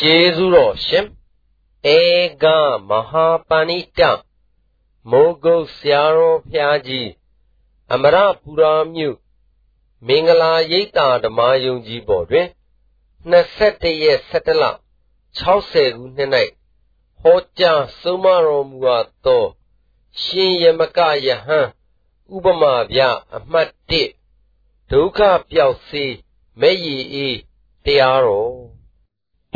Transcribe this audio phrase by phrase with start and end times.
[0.00, 1.06] ကျေးဇူးတော်ရှင်
[1.96, 1.98] ဧ
[2.42, 2.44] က
[2.88, 4.00] မဟာပဏိတ
[5.10, 7.10] မိုးကုတ်ဆရာတော်ဖျားကြီး
[7.92, 9.16] အမရပူရာမြို့
[10.06, 12.48] မင်္ဂလာရိပ်သာဓမ္မယုံကြီးပေါ်တွင်
[13.30, 14.64] 21ရက်17လ
[15.40, 16.30] 60ခုနှစ်၌
[17.20, 18.78] ဟောကြားဆုံးမတော်မူ
[19.24, 19.44] သော
[20.20, 21.66] ရှင်ယမကယဟန်
[22.34, 23.00] ဥပမာပြ
[23.36, 23.70] အမှတ်
[24.30, 25.20] 1ဒုက္ခ
[25.50, 26.04] ပျောက်စေ
[26.60, 27.38] မဲ့ရည်အေး
[27.84, 28.75] တရားတော်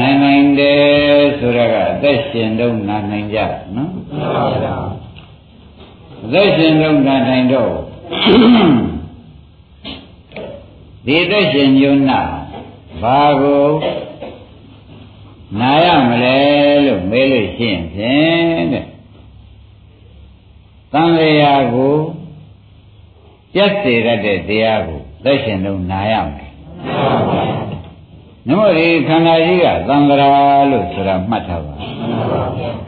[0.00, 3.38] နိုင်နိုင်တယ်ဆိုတော့အသက်ရှင်တော့နာနိုင်ကြ
[3.74, 4.76] နော်မှန်ပါဗျာ
[6.24, 7.72] အသက်ရှင်တော့နာနိုင်တော့
[11.06, 12.22] ဒီအသက်ရှင်ညွန်းနာ
[13.02, 13.68] ဘာကို
[15.60, 16.38] နာရမလဲ
[16.86, 18.86] လို့မေးလို့ရှိရင်ဖြင့်တဲ့
[20.92, 21.94] သံဃာကို
[23.54, 26.50] ပြတ်စေရတဲ့တရားကိုသက်ရှင်တော့နာရမယ်
[28.48, 30.16] နမောဒီခန္ဓာကြီးကသံဃာ
[30.70, 31.74] လို့ဆိုတာမှတ်ထားပါ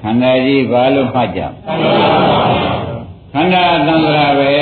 [0.03, 1.41] ခန္ဓာကြီးဘာလို့မှတ်ကြ
[3.35, 4.55] ခန္ဓာသံဃာပဲ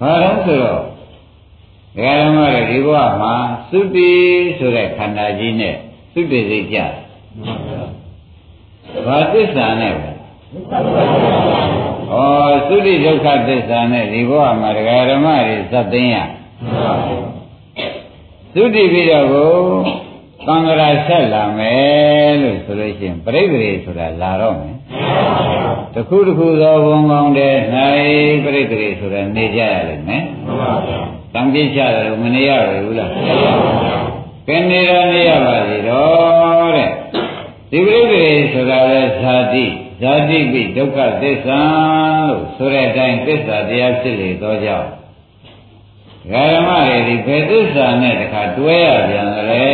[0.00, 0.80] ဘာလို့ဆိုတော့
[1.94, 3.34] ဒကာဓမ္မတွေဒီဘဝမှာ
[3.70, 4.10] သုတိ
[4.58, 5.74] ဆိုတဲ့ခန္ဓာကြီးနဲ့
[6.12, 6.78] သုတိစိတ်ကြ
[9.06, 10.10] ဘာသစ္စာနဲ့ပဲ
[12.12, 12.18] ဩ
[12.68, 16.16] သုတိဒုက္ခသစ္စာနဲ့ဒီဘဝမှာဒကာဓမ္မတွေသတ်သိမ်းရ
[18.54, 19.52] သုတိပြီးတော့ကို
[20.46, 24.76] သံဃာဆက်လာမယ်လို့ဆိုလို့ရှိရင်ပြိဋ္ဌိဆိုတာလာတော့မယ်
[25.94, 27.54] တခုတခုသောဘုံကောင်းတဲ့၌
[28.44, 30.24] ပြိဋ္ဌိဆိုတာနေကြရလိမ့်မယ်
[31.34, 33.10] တံပြစ်ချတယ်မနေရဘူးလား
[34.48, 36.90] ကဲနေရနေရပါစေတော့တဲ့
[37.70, 39.64] ဒီပြိဋ္ဌိဆိုတာလဲဇာတိ
[40.02, 41.60] ဇာတိပိဒုက္ခသစ္စာ
[42.28, 44.88] လို့ဆိုတဲ့အတိုင်းသစ္စာတရားဖြစ်လေသောကြောင့်
[46.30, 49.64] ဓမ္မတွေဒီဘယ်သစ္စာနဲ့တခါတွဲရပြန်လဲ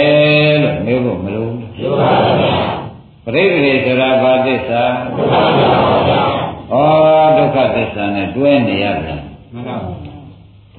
[0.63, 2.11] လို့မေးဖို့မလိုဘူးပြောပါ
[2.41, 2.57] ဗျာ
[3.25, 4.83] ပရိသေဆိုတာဘာသစ္စာ
[5.17, 6.23] ဒုက္ခသစ္စာပါဗျာ
[6.73, 9.21] ဩဒုက္ခသစ္စာနဲ့တွဲနေရပြန်
[9.53, 9.99] မှန်ပါဘူး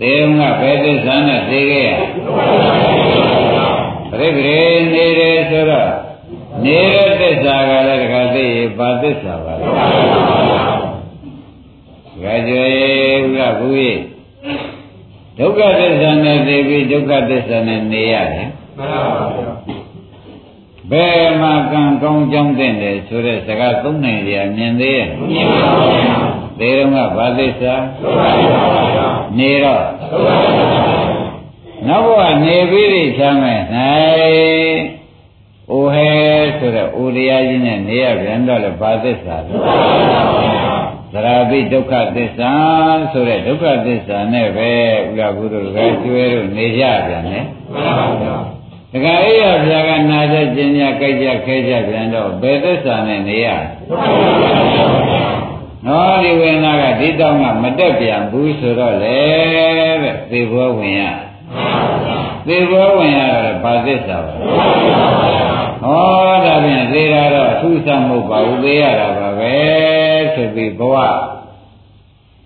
[0.01, 1.91] သေုံကဘယ်သစ္စာနဲ့သိခဲ့ရ
[4.11, 4.59] ပရိသေ
[4.93, 5.91] နေတယ်ဆိုတော့
[6.63, 9.71] နေတဲ့သစ္စာကလည်းတခါသိရဘာသစ္စာပါလဲဒ
[12.23, 12.69] ကာကျွေး
[13.25, 13.99] ဥရဘူးကြီး
[15.39, 19.53] ဒုက္ခသစ္စာနဲ့သိပြီးဒုက္ခသစ္စာနဲ့နေရတယ်မှန်ပါဗျာ
[20.91, 26.15] ဘယ်မှာကံကောင်းကြောင်းတဲ့လဲဆိုတဲ့စကားသုံးနိုင်ကြမြင်သေးရဲ့မြင်ပါဗျာ
[26.59, 29.07] သေတော့ကဘာသစ္စာဒုက္ခသစ္စာပါဗျာ
[29.37, 30.97] နေတော့ဒုက္ခသစ္စာပါဗျာ
[31.87, 33.59] နောက်ဘဝနေပြီးသိချမ်းမဲ့၌
[35.71, 36.09] အိုဟဲ
[36.57, 40.78] ဆိုတဲ့အိုတရားကြီးနဲ့နေရပြန်တော့လေဘာသစ္စာလဲဒုက္ခ
[41.13, 42.53] သစ္စာပါဗျာသရပိဒုက္ခသစ္စာ
[43.11, 44.71] ဆိုတဲ့ဒုက္ခသစ္စာနဲ့ပဲ
[45.11, 48.35] ဥလာဘုဒ္ဓကကျွဲတို့နေကြပြန်တယ်မှန်ပါဗျာ
[48.91, 53.47] ဒကာအိယဘုရားကနာကြကျင်ညာကြိုက်ကြခဲကြပြန်တော့ဘယ်သစ္စာနဲ့နေရ
[55.85, 59.19] နော်ဒီဝိညာကဒီတောင်းကမတက်ပြန်ဘူးဆိုတော့လေ
[60.03, 61.01] တဲ့သေဘောဝင်ရ
[62.47, 64.33] သေဘောဝင်ရတော့ဘာသစ္စာပါ
[65.83, 70.08] ဟောဒါဖြင့်သေတာတော့အထူးဆောင်မဟုတ်ပါဘူးသေရတာပါပဲ
[70.39, 70.95] ဆိုပြီးဘဝ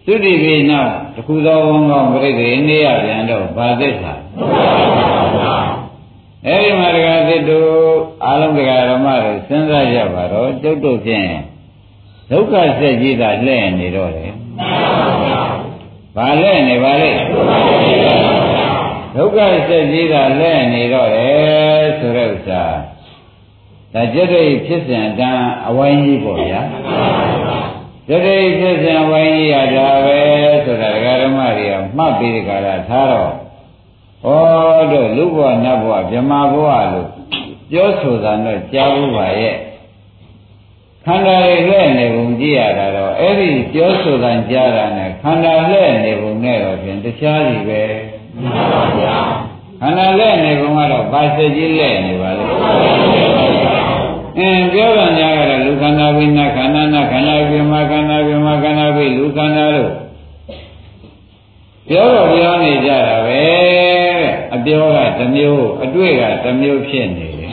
[0.05, 4.13] သုတိပိနောက်တခုသောဘုံကောင်းပြိတ္တိနေရပြန်တော့ဘာသစ္စာ
[6.47, 7.71] အဲဒီမှာဒကာသစ်တို့
[8.25, 11.27] အာလုံးဒကာဓမ္မတွေစဉ်းစားကြပါတော့ကျုပ်တို့ဖြင့်
[12.31, 14.31] ဒုက္ခဆက်ကြီးတာလှည့်နေတော့တယ်
[16.15, 17.11] ဘာလှည့်နေပါလဲ
[19.15, 19.37] ဒုက္ခ
[19.67, 22.63] ဆက်ကြီးတာလှည့်နေတော့တယ်ဆိုတဲ့ဥစ္စာ
[23.93, 26.61] ဒါကျက်တဲ့ဖြစ်စဉ်အတန်းအဝိုင်းကြီးပေါ့ဗျာ
[28.07, 30.19] ကျက်တဲ့ဖြစ်စဉ်အဝိုင်းကြီးရတာပဲ
[30.65, 33.33] ဆိုတာဒကာဓမ္မတွေကမှတ်ပြီးကြတာထားတော့
[34.25, 37.09] ဩတို့လူဘဝနတ်ဘဝဗြဟ္မာဘဝလို့
[37.71, 39.55] ပြောဆိုတာတော့ကြားဘူးပါရဲ့
[41.05, 47.81] ခန္ဓာတွေလဲ့နေပုံကြည့်ရတာတော့အဲ့ဒီပြောဆိုတာကြားတာနဲ့ခန္ဓာလဲ့နေပုံနဲ့တော့ဖြင့်တခြားစီပဲ
[48.35, 49.15] မှန်ပါဗျာ
[49.81, 52.45] ခန္ဓာလဲ့နေပုံကတော့ပါစကြီးလဲ့နေပါလေ
[54.37, 59.91] အင်းပြောတာများကတော့လူခန္ဓာဝိညာခန္ဓာနာခန္ဓာဝိမာခန္ဓာဝိမာခန္ဓာဝိလူခန္ဓာတို့
[61.89, 63.41] ပြောတော့ပြောနေကြတာပဲ
[64.19, 67.51] တဲ့အပြောကတစ်မျိုးအတွေ့ကတစ်မျိုးဖြစ်နေတယ်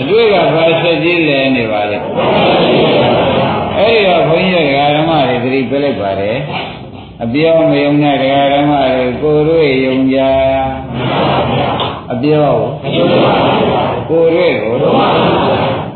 [0.00, 1.98] အတွေ့ကဘာဆက်ကြီးလဲနေပါလဲ
[3.78, 6.38] အဲ့ဒီတော့ဘုန်းကြီးတွေကဓမ္မတွေသတိပြလိုက်ပါတယ်
[7.24, 10.18] အပြောမယုံတဲ့ဒကာဓမ္မတွေကိုတို့ယုံကြ
[12.12, 12.50] အပြော
[14.08, 14.74] ကိုတို့ကို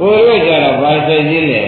[0.00, 1.62] ကိုတို့ကြတော့ဘာစိတ်ကြီးလဲ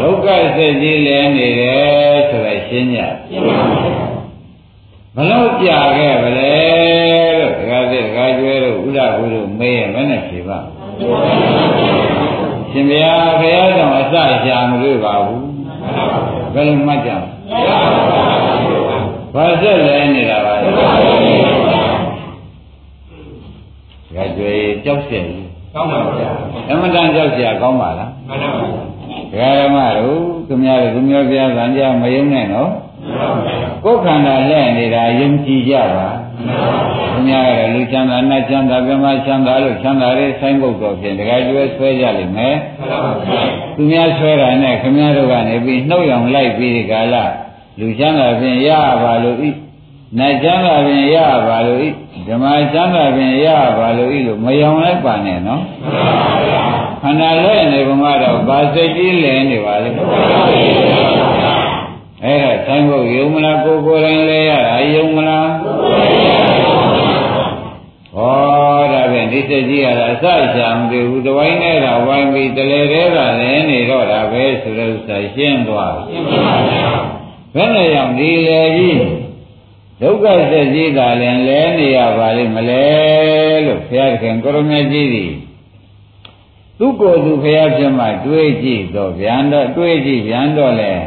[0.00, 0.26] ဒုက္ခ
[0.56, 3.00] စိတ်ကြီးလဲနေတယ်ဆိုတော့ရှင်းကြ
[5.16, 6.54] ဘလို့ပြခဲ့ဗလဲ
[7.38, 10.58] လို့ဒကာသစ်ဒကာကျွဲတို့ဥဥလာဘုရားမေးရင်ဘယ်နဲ့ဖြေပါ
[12.70, 14.14] ရှင်ဗျာဘုရားကြောင့်အစ
[14.44, 15.46] ရှာမလို့ပါဘူး
[16.54, 17.60] ဘယ်လိုမှတ်ကြမလဲ
[19.34, 21.47] ဘာဆက်လဲနေတာပါလဲ
[24.18, 26.30] ကကြွယ်ကြောက်ရွံ့ကြီးကောင်းပါဗျာ
[26.70, 28.50] အမှန်တန်ကြောက်ကြကောင်းပါလားမှန်ပါ
[29.34, 32.70] ဗျာဒကာဓမ္မတို့သူများတို့သူမျိုးပြားဗန်ကြမယုံနဲ့နော်
[33.84, 36.08] ကိုယ်ခန္ဓာလက်နေတာယုံကြည်ကြပါ
[37.12, 42.54] သူများကလူချမ်းသာနတ်ချမ်းသာပြမချမ်းသာလို့ချမ်းသာတဲ့ဆိုင်းပုတ်တော်ဖြင့်ဒကာကျွဲဆွဲကြလိမ့်မယ်
[43.76, 47.14] သူများဆွဲတာနဲ့ခမည်းတော်ကနေပြီးနှုတ်ရောင်လိုက်ပြီးဒီကာလ
[47.80, 48.70] လူချမ်းသာဖြင့်ရ
[49.02, 49.50] ပါလို့ဤ
[50.16, 51.16] နတ်ချမ်းသာဖြင့်ရ
[51.48, 51.88] ပါလို့ဤ
[52.28, 53.46] ဓမ္မချမ်းသာဖြင့်ရ
[53.78, 55.62] ပါလို့ဤလို့မယောင်လိုက်ပါနဲ့နော်
[57.02, 65.48] ခန္ဓာလဲနေဘုံကတော့ဗာစိတ်ကြီးလဲနေပါလေအဲ့ဒါဆိုင်ဖို့ယုံမလားကိုကိုယ်တိုင်လဲရတာယုံမလား
[68.14, 70.24] ဟောဒါပဲဒီစက်ကြီးရတာအစ
[70.56, 76.84] ချာမသိဘူးတဝိုင်းနဲ့တာဝိုင်းပြီးတလေတဲ့ကလည်းနေတော့တာပဲဆိုတဲ့ဥစ္စာရှင်းသွားရှင်းပါဗျာ
[77.54, 78.98] ဘယ်နဲ့ရောက်ဒီလေကြီး
[80.02, 82.84] ဒုက္ခစက်ကြီးကလည်းလဲနေရပါလိမ့်မလဲ
[83.66, 85.32] လို့ဘုရားခင်ကိုရမကြီးသည်
[86.78, 90.98] သူကိုယ်သူဘုရားဖြစ်မှတွေးကြည့်တော့ဗျံတော့တွေးကြည့်ဗျံတော့လေဩ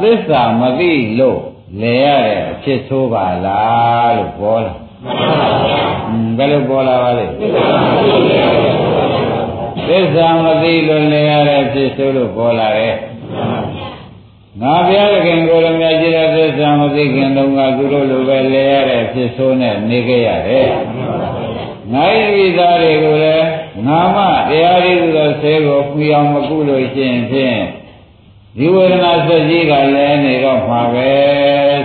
[0.00, 1.40] သစ္စာမသိလို့
[1.80, 5.82] လဲရတဲ့အဖြစ်ဆိုးပါလားလို့ပြောလာမှန်ပါဗျာ
[6.36, 7.26] ဘယ်လိုပေါ်လာပါလဲ
[9.88, 12.96] သစ္စာမသိလို့လဲရတဲ့အဖြစ်ဆိုးလို့ပေါ်လာတယ်
[14.58, 20.68] ငါဘုရားခင်ကိုယ်တော်မြတ်ကြီးတဲ့သစ္စာမသိခင်တုန်းကသူတို့လိုပဲလဲရတဲ့ဖြစ်ဆိုးနဲ့နေခဲ့ရတယ်
[21.92, 23.46] ငါဤဝိသားတွေကိုလည်း
[23.86, 24.18] ငါမ
[24.48, 27.58] တရားရည်သောဆဲကိုခွေအောင်မကုလို့ရှိရင်ဖြင့်
[28.56, 31.10] ဒီဝေဒနာစက်ကြီးကလည်းနေတော့မှာပဲ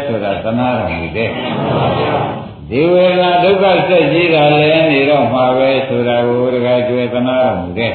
[0.05, 1.29] ဆိုတာသနာတော်မူတဲ့
[2.69, 7.91] ဒီဝေဒနာဒုက္ခစက်ကြီးကလည်းနေတော့မှာပဲဆိုတာကိုတကယ်ကျွေသနာတော်မူတဲ့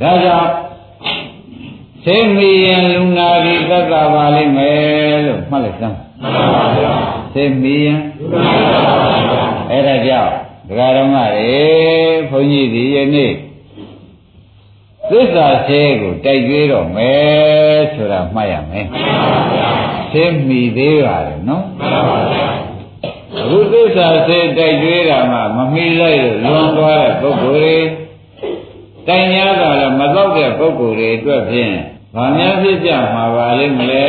[0.00, 0.48] ဒါကြောင့်
[2.06, 5.98] သိမီရင်လူနာဒီသက္ကပါလိမ့်မယ်လို့မှတ်လိုက်စမ်း
[7.34, 7.98] သိမီရင်
[9.70, 10.32] အဲ့ဒါကြောင့်
[10.68, 11.56] ဒကာတော်မတွေ
[12.30, 13.32] ဘုန်းကြီးဒီယနေ့
[15.10, 18.86] သစ္စာသေးကိုတိုက်ကြွေးတော့မယ်ဆိုတာမှတ်ရမယ်
[20.12, 21.64] သိမိသေးပါတယ်နော်
[23.38, 27.76] အခုသစ္စာသေးတိုက်ကြွေးတာမှမမိလိုက်လို့လွန်သွားတဲ့ပုဂ္ဂိုလ်တွေ
[29.08, 31.74] တိုင်ရတာလည်းမတော့တဲ့ပုဂ္ဂိုလ်တွေအတွက်ဖြင့်
[32.16, 34.06] ဘာများဖြစ်ကြမှာပါလိမ့်မလဲ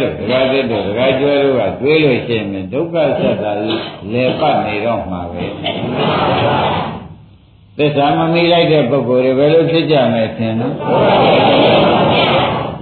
[0.00, 3.52] လို့ဒကာသစ်တို့ဒကာကျွဲတို့ကတွေးလို့ရှိရင်ဒုက္ခဆက်တာ
[4.12, 5.44] လေပတ်နေတော့မှာပဲ
[7.76, 10.74] သစ္စာမမိလိုက်တဲ့ပုဂ္ဂိုလ်တွေဘယ်လိုဖြစ်ကြမလဲထင်နော်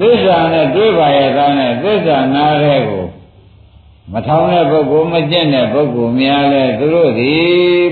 [0.00, 3.04] သစ္စာနဲ့တွေးပါရဲ့သားနဲ့သစ္စာနားတဲ့ကို
[4.12, 7.32] မထောင်တဲ့ပုဂ္ဂိုလ်မကျင့်တဲ့ပုဂ္ဂိုလ်များလဲသူတို့ဒီ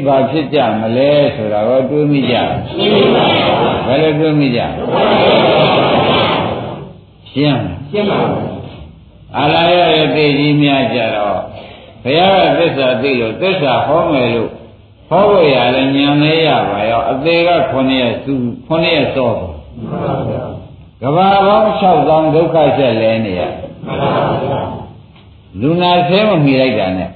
[0.06, 2.36] ဘာဖြစ်ကြမလဲဆိုတာကိုတွေးမိကြ
[3.86, 4.60] ဘယ်လိုတွေးမိကြ
[7.36, 7.60] ရှင်း
[7.90, 8.56] ရှင်းပါဘူး
[9.36, 11.38] အာလာရရဲ့သိကြီးများကြတော့
[12.04, 14.50] ဘုရားကသစ္စာသိလို့သစ္စာဟောမယ်လို့
[15.08, 18.32] ဟောဖို့ရလဲညံလေးရပါရောအသေးက9ရက်စု
[18.68, 19.48] 9ရက်စောပါ
[21.02, 23.42] ကဘာပေါင်း6000ဒုက္ခဆက်လဲနေရ
[25.60, 27.10] လူနာသေးမမိလိုက်တာနဲ့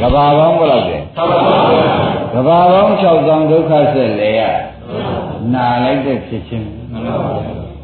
[0.00, 0.98] ကဘာပေါင်းဘယ်လောက်လဲ
[2.34, 4.40] ကဘာပေါင်း6000ဒုက္ခဆက်လဲရ
[5.54, 6.68] နာလိုက်တဲ့ဖြစ်ချင်း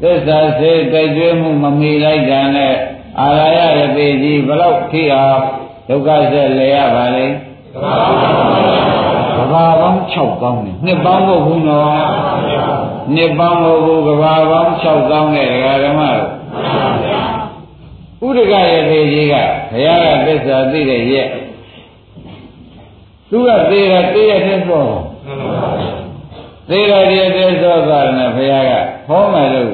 [0.01, 2.75] သစ္စာစေတိုက်ကျွေးမှုမမီလိုက်တာနဲ့
[3.19, 5.41] အာရယရတိကြီးဘလောက်ထိအောင်
[5.89, 7.31] ဒုက္ခဆက်လဲရပါလေက
[9.51, 11.87] ဘာပေါင်း6000နဲ့နှစ်ပေါင်းမဟုတ်ဘူးနော်
[13.15, 16.01] နှစ်ပေါင်းမဟုတ်ဘူးကဘာပေါင်း6000နဲ့ဒကာဓမ္မ
[18.21, 19.33] တို့ဥဒကရတိကြီးက
[19.71, 21.27] ဘုရားကသစ္စာသိတဲ့ရဲ့
[23.29, 24.85] သူကသေးတာသေးရတဲ့ဆို
[26.69, 28.71] သေးရတဲ့တဲ့ဆိုသွားတယ်ဘုရားက
[29.07, 29.71] ဟောမယ်လို့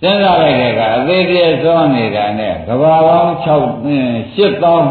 [0.00, 3.48] စဉ်းစားလိုက်တဲ့အခါအသေးသေးစောနေတာနဲ့ကဘာပေါင်း6
[4.36, 4.84] 8000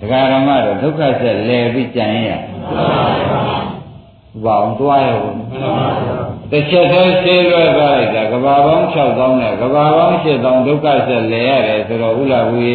[0.00, 2.30] ဒကာရမတို့ဒုက္ခဆက်လဲပြီးကြံရရ
[4.44, 5.18] ဘာအောင်သွားရော
[6.50, 12.72] တစ်ချက်တည်းဆေးလွဲသွားလိုက်တာကဘာပေါင်း6000နဲ့ကဘာပေါင်း8000ဒုက္ခဆက်လဲရတယ်ဆိုတော့ဥလာဝေ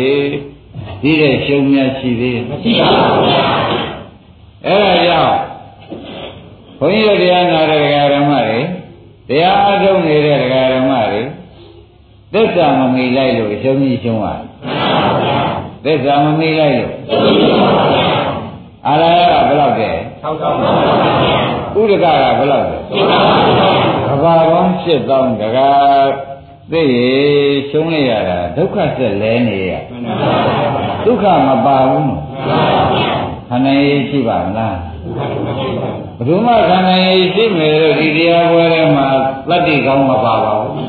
[1.03, 3.29] ဒီတဲ့ရှုံများရှိသေးမရှိပါဘူး
[4.67, 5.38] အဲ့ဒါကြောင့်
[6.79, 8.60] ဘုန်းကြီးတို့တရားနာတဲ့ဒကာရမတွေ
[9.29, 10.16] တရားအထုတ်နေတဲ့ဒကာဓမ္မတွေ
[12.38, 14.25] သစ္စာမမိလိုက်လို့ရှုံးကြီးရှုံးရ
[15.86, 16.94] တယ်သစ္စာမမိလိုက်လို့
[18.88, 19.96] အာရယကဘယ်လောက်တဲ့
[21.79, 22.82] ဥဒကကဘယ်လောက်တဲ့
[24.10, 25.72] ကဘာပေါင်း7000ဒကာ
[26.72, 26.96] သိရ
[27.70, 29.72] ရှုံးလိုက်ရတာဒုက္ခဆက်လဲနေရ
[31.06, 32.51] ဒုက္ခမပါဘူးဒ
[33.50, 34.77] ခန္ဓာရေးရှိပါမလား
[35.16, 39.08] ဘယ်သူမှခန္ဓာရေးရှိမယ်လို့ဒီတရားပွဲထဲမှာ
[39.50, 40.86] သတ္တိကောင်းမပါပါဘူး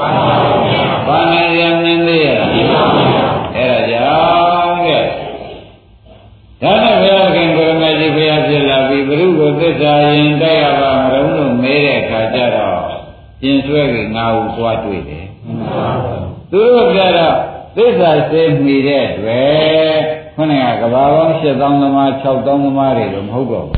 [1.09, 2.39] ဘာနိုင်ရမြင်သေးရအဲ့
[2.71, 2.83] ဒါ
[3.91, 5.05] ကြောင့်တဲ့
[6.63, 12.81] ဒါနဲ့ဘုရားခင်ကိုရမကြီးဘုရားဖြစ်လာပြီးဘုရုကိုသစ္စာရင်တိုက်ရပါမလို့လို့မေးတဲ့အခါကျတော့
[13.43, 15.27] ကျင်ဆွဲကြီးငါ့ကိုသွားတွေ့တယ်
[16.51, 17.35] သူတို့ကြတော့
[17.77, 19.97] သစ္စာစေမိတဲ့တွေ့
[20.37, 23.78] ခုနကကဘာပေါင်း8000သမား6000သမားတွေတော့မဟုတ်တော့ဘူ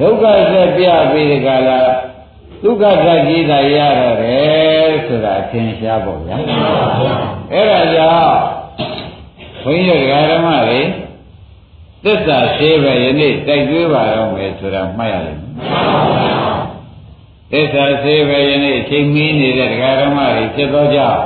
[0.00, 1.78] ဒုက္ခဆက်ပြပြီးဒီကလာ
[2.62, 6.36] ဒုက္ခသကြီးသာရတော့တယ်ဆိုတာသင်ရှားပေါ့ဗျာ
[7.52, 8.34] အဲ့ဒါကြောင့်
[9.64, 10.80] ဘုန်းကြီးတို့ဓမ္မတွေ
[12.04, 15.38] သစ္စာရှိပဲယနေ့တိုက်သွေးပါတော့မယ်ဆိုတာမှတ်ရတယ်
[17.52, 19.70] သစ္စာရှိပဲယနေ့ချိန်မီးနေတဲ့
[20.00, 21.20] ဓမ္မတွေဖြစ်သောကြောင့်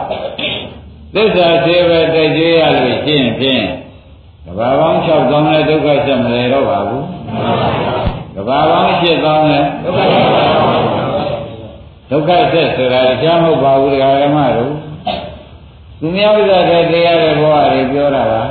[1.14, 3.64] သစ္စာရှိပဲတိုက်သွေးရလို့ရှိရင်ဖြင့်
[4.49, 7.05] ကဘာပေါင်း6000နဲ့ဒုက္ခဆက်မလဲတော့ပါဘူး
[8.35, 10.28] ကဘာပေါင်း8000နဲ့ဒုက္ခဆက်
[12.11, 14.73] ဒုက္ခဆက်ဆိုတာတရားမဟုတ်ပါဘူးဓမ္မတို့
[16.00, 18.43] သူများဥစ္စာတဲ့တရားတဲ့ဘဝတွေပြောတာပါ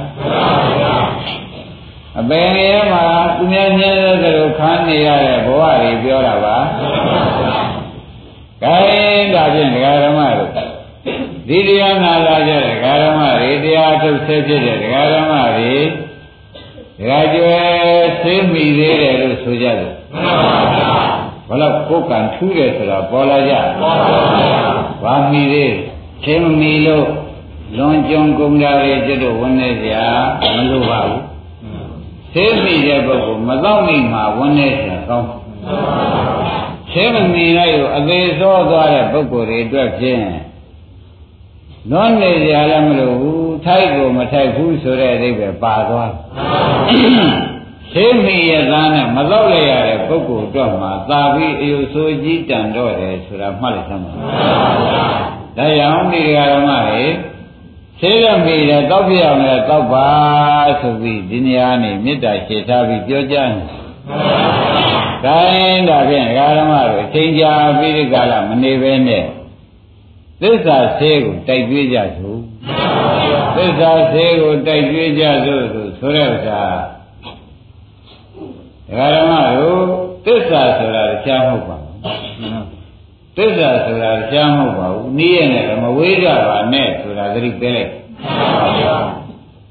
[2.19, 3.03] အပင်ရဲမှာ
[3.37, 6.57] သူများညှင်းတဲ့လိုခန်းနေရတဲ့ဘဝတွေပြောတာပါ
[8.63, 10.51] ခိုင်းဒါဖြင့်ဓမ္မတို့
[11.47, 14.85] ဒီတရားနာလာကြတဲ့ဓမ္မတွေတရားထုတ်ဆဲဖြစ်တဲ့ဓ
[15.21, 17.59] မ္မတွေဒကာကျွဲ
[18.23, 19.93] သိမိသေးတယ်လို့ဆိုကြတယ်
[21.49, 23.53] ဘလို့ကိုယ်ကံထူးတယ်ဆိုတာပေါ်လာကြ
[25.03, 25.73] ဘာမိသေး
[26.23, 27.07] ချင်းမမီလို့
[27.77, 29.91] လွန်ကြုံကုန်ကြရဲ့ကျွတ်တို့ဝန်နေကြ
[30.55, 31.21] မလိုပါဘူး
[32.33, 35.27] သိမိတဲ့ပုဂ္ဂိုလ်မတော့မိမှာဝန်နေကြကောင်း
[36.91, 40.23] ချင်းမမီလိုက်ကိုအသေးစောသွားတဲ့ပုဂ္ဂိုလ်တွေအတွက်ဖြင့်
[41.91, 46.11] လွန်နေကြလည်းမလို့ဘူးထိုက်ကိုမထိုက်ဘူးဆိုတဲ့အဓိပ္ပာယ်ပါသွား
[47.93, 54.11] သိမိရဲ့သားနဲ့မတော့လိုက်ရတဲ့ပုဂ္ဂိုလ်အတွက်မှာသာပြီးအယုဆိုးကြီးတန်တော့တယ်ဆိုတာမှတ်လိုက်သမ်းပါ
[55.57, 57.05] ဒါကြောင့်ဒီဓမ္မတွေ
[58.01, 60.07] သိရမိတယ်တောက်ပြအောင်လည်းတောက်ပါ
[60.81, 63.51] ဆိုပြီးဒီနေရာနေမေတ္တာရှေ့ထားပြီးပြောကြတယ်။
[65.25, 69.25] ဒါရင်ဒါဖြင့်ဓမ္မတွေအချိန်ကြာပြီးဒီကလာမနေပဲနဲ့
[70.41, 72.39] သစ္စာသေးကိုတိုက်ကြွေးကြစို့
[73.55, 76.61] သစ္စာသေးကိုတိုက်ကြွေးကြစို့ဆိုဆိုတဲ့ဥစ္စာ
[78.97, 79.81] ဓမ္မတို့
[80.25, 82.65] သစ္စာဆိုတာကြားမဟုတ်ပါဘူး
[83.37, 87.91] သစ္စာဆိုတာကြားမဟုတ်ပါဘူးနည်းရနဲ့မဝေးကြပါနဲ့ဆိုတာသတိပေးလိုက်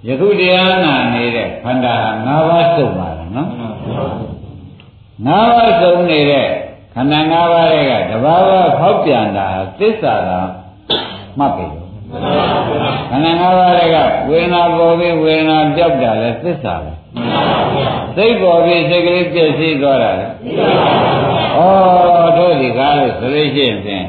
[0.06, 1.94] ယခုတရားနာနေတဲ့ခန္ဓာ
[2.26, 3.48] ၅ပါးစုံပါလားနော်
[5.26, 6.48] ၅ပါးစုံနေတဲ့
[6.94, 9.46] ခန္ဓာ၅ပါးတွေကတဘာဝဖောက်ပြန်တာ
[9.78, 10.30] သစ္စာက
[11.38, 11.66] မှတ်ပြီ
[13.10, 13.96] ခန္ဓာ၅ပါးတွေက
[14.28, 16.92] ဝေဒနာပေါ်ပြီးဝေဒနာပြောက်တာလဲသစ္စာပဲ
[18.16, 20.26] စိတ်ပေါ်ပြီးစိတ်ကလေးပြည့်စည်သွားတာလေ
[21.56, 21.60] ဩ
[22.38, 24.06] တို့ဒီကားလို့ဆိုလို့ရှိရင်ဖြင့်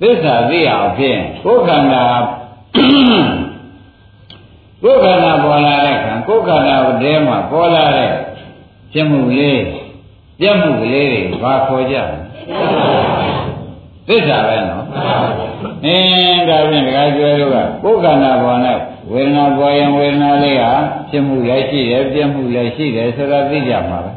[0.00, 2.04] သစ္စာသိအောင်ဖြင့်ကိုယ်ခန္ဓာ
[4.82, 8.10] ကိုယ်ခန္ဓာပေါ်လာတဲ့ခန္ကိုယ်ခန္ဓာတဲမှာပေါ်လာတဲ့
[8.92, 9.62] ဖြစ်မှုလေး
[10.40, 12.04] ပြတ်မှုကလေးတွေဘာခေါ်ကြလဲ
[14.08, 14.84] သစ္စာပဲနော်
[15.86, 18.78] အင်းဒါဖြင့်ဒကာကျွဲတို့ကကိုယ်ခန္ဓာပေါ်နဲ့
[19.12, 20.64] ဝေဒနာပေါ်ရင်ဝေဒနာလေးက
[21.10, 24.12] ဖြစ်မှုလည်းရှိတယ်ပြတ်မှုလည်းရှိတယ်ဆိုတာသိကြမှာပဲ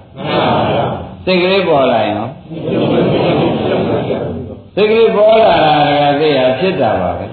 [1.26, 2.32] စိတ်ကလေးပေါ်လာရင်နော်
[4.76, 7.26] စိတ်ကလေးပေါ်လာတာဒကာသိရဖြစ်တာပါပဲ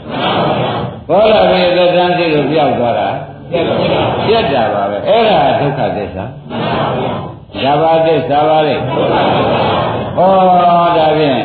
[1.09, 3.09] ပေါ်လာပြီးသက်တမ်းသိလို့ပြောက်သွားတာ
[4.27, 6.25] ပြတ်တာပါပဲအဲ့ဒါဒုက္ခသစ္စာ
[7.63, 8.79] ဇာဘာသစ္စာပါလေဩ
[10.97, 11.41] ဒါဖြင့်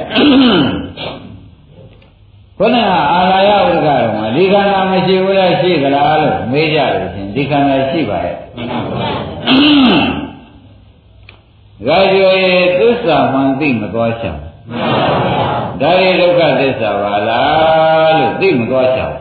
[2.62, 8.36] ခုနကအာလာယဥဒ္ဒကတော်မှာဒီခန္ဓာမရှိဘူးလားရှိသလားလို့မေးကြလို့ရှင်ဒီခန္ဓာရှိပါရဲ့
[11.88, 14.36] ဂါကျော်ရဲ့သစ္စာမှန်သိမသွားချင်
[15.82, 19.12] ဒါရီဒုက္ခသစ္စာပါလားလို့သိမသွားချင်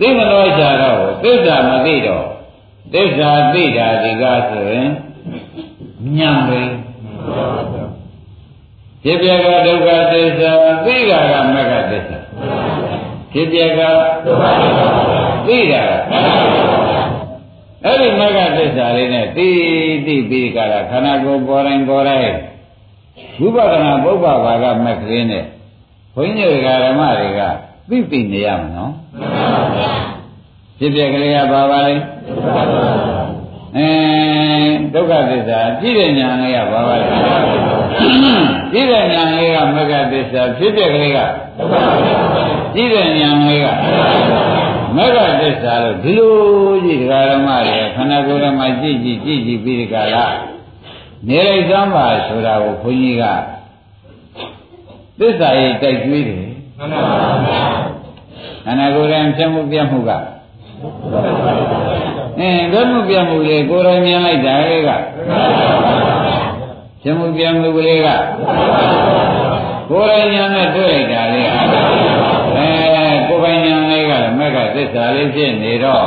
[0.00, 2.26] သိမသွားချင်တော့သစ္စာမသိတော့
[2.94, 4.88] သစ္စာသိတာဒီကားဆိုရင်
[6.16, 6.60] ညံပဲ
[9.04, 10.52] ဖြစ်ပြကဒုက္ခသစ္စာ
[10.86, 12.18] သိတာကမဂ္ဂသစ္စာ
[13.32, 13.80] ဖြစ်ပြက
[14.24, 14.44] ဒုက္ခ
[15.46, 15.82] သိတာ
[17.84, 19.48] အဲ့ဒီမဂ္ဂသစ္စာလေးနဲ့သိ
[20.06, 22.34] သိပြီးကြတာခန္ဓာကိုယ်ပေါ်တိုင်းပေါ်တိုင်း
[23.40, 25.44] ဝိပဿနာပုဗ္ဗဘာကမက်ကလေးနဲ့
[26.14, 27.40] ဘုန်းကြီးဓမ္မတွေက
[27.90, 28.92] သိသိနေရမှာနော်
[30.78, 31.94] ဖြစ်ပြကလေးကဘာပါလဲ
[33.76, 33.88] အဲ
[34.94, 37.71] ဒုက္ခသစ္စာပြည့်တဲ့ညာလေးကဘာပါလဲ
[38.72, 41.18] ပြည့်တဲ့ညာလေးကမဂ္ဂသစ္စာဖြစ်တဲ့ကလေးက
[42.74, 43.66] ပြည့်တဲ့ညာလေးက
[44.96, 46.34] မမေဃသစ္စာလို့ဒီလို
[46.84, 50.26] ကြည့်ဒကာရမတွေခန္ဓာကိုယ်ထဲမှာကြည့်ကြည့်ကြည့်ကြည့်ပြီးဒီကလာ
[51.28, 53.24] နေလိုက်သမ်းပါဆိုတာကိုခွန်ကြီးက
[55.18, 56.44] သစ္စာရေးတိုက်ကျွေးတယ်
[56.78, 57.00] မှန်ပါ
[57.46, 57.62] ဗျာ
[58.64, 60.10] ခန္ဓာကိုယ်ထဲဖြစ်မှုပြမှုက
[62.38, 64.90] အင်းပြမှုပြမှုလေကိုယ်တိုင်မြင်လိုက်တာလေက
[66.21, 66.21] ဖြ
[67.10, 68.08] စ်မှုပြမှုကလေးက
[69.88, 71.58] ကိုယ်တိုင်ဉာဏ်နဲ့တွေ့လိုက်တာလေအဲ
[73.28, 76.06] ကိုယ်ပိုင်ဉာဏ်လေးကလည်းမက်ကသစ္စာလေးဖြစ်နေတော့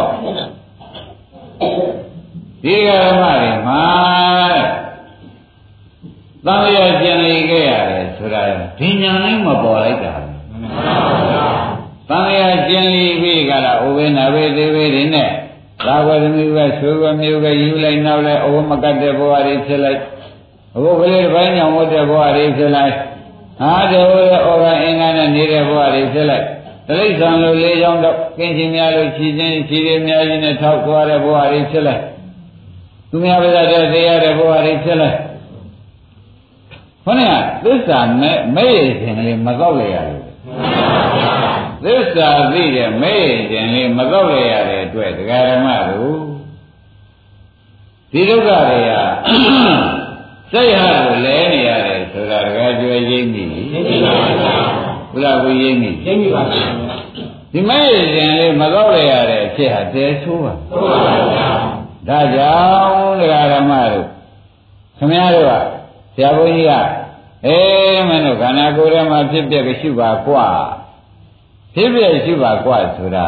[2.63, 3.83] ဒီကဓမ္မတွေမှာ
[6.45, 8.41] သံဃာကျင်နေခဲ့ရတယ်ဆိုတာ
[8.79, 10.13] ဒီညာလေးမပေါ်လိုက်တာ
[12.09, 15.29] သံဃာကျင်လီပြီးကလာဥဝေနာဝေသေဝေတွေနဲ့
[15.85, 19.99] သာဝသမီးပဲဆွေပဲမျိုးပဲယူလိုက်နောက်လဲအဝမကတ်တဲ့ဘဝတွေဖြစ်လိုက်
[20.75, 22.93] အခုကလေးတစ်ပိုင်းညောင်ဝတ်တဲ့ဘဝတွေဖြစ်လိုက်
[23.59, 26.45] ဟာတို့ရဲ့ဩဃအင်္ဂါနဲ့နေတဲ့ဘဝတွေဖြစ်လိုက်
[26.87, 32.03] တိရစ္ဆာန်လိုလေးချောင်းတော့ကင်းချင်းများလို့ခြီးချင်းခြီးရများချင်းနဲ့ထောက်သွားတဲ့ဘဝတွေဖြစ်လိုက်
[33.09, 35.17] သူများပါးတဲ့တရားတဲ့ဘဝတွေဖြစ်လိုက်
[37.03, 37.31] ခொနည်း
[37.63, 40.23] သစ္စာမဲ့မဲ့ရခြင်းလေးမတော့လေရလို့
[41.83, 46.19] သစ္စာသိတဲ့မဲ့ရခြင်းလေးမတော့လေရတဲ့အတွက်ဒကာရမတို့
[48.11, 48.91] ဒီဒုက္ခတွေက
[50.55, 53.43] စိတ်ဟာကိုလဲနေရတယ်ဆိုတာတကားကြွယ်ရင်းပြီ
[55.11, 56.43] ဘုရားကိုရင်းပြီရင်းပြီပါ
[57.53, 57.83] ဒီမဲ့
[58.15, 61.49] ရင်လေးမတော့လေရတဲ့အဖြစ်ဟာတဲဆိုးပါဆိုးပါဗျာ
[62.07, 64.07] ဒါကြောင့်တရားဓမ္မတို့
[64.97, 65.51] ခမည်းတော်က
[66.15, 66.73] ဆရာဘုန်းကြီးက
[67.45, 70.45] အေးမင်းတို့ခန္ဓာကိုယ်ထဲမှာဖြစ်ပြကရှိပါကွာ
[71.75, 73.27] ဖြစ်ပြရှိပါကွာဆိုတာ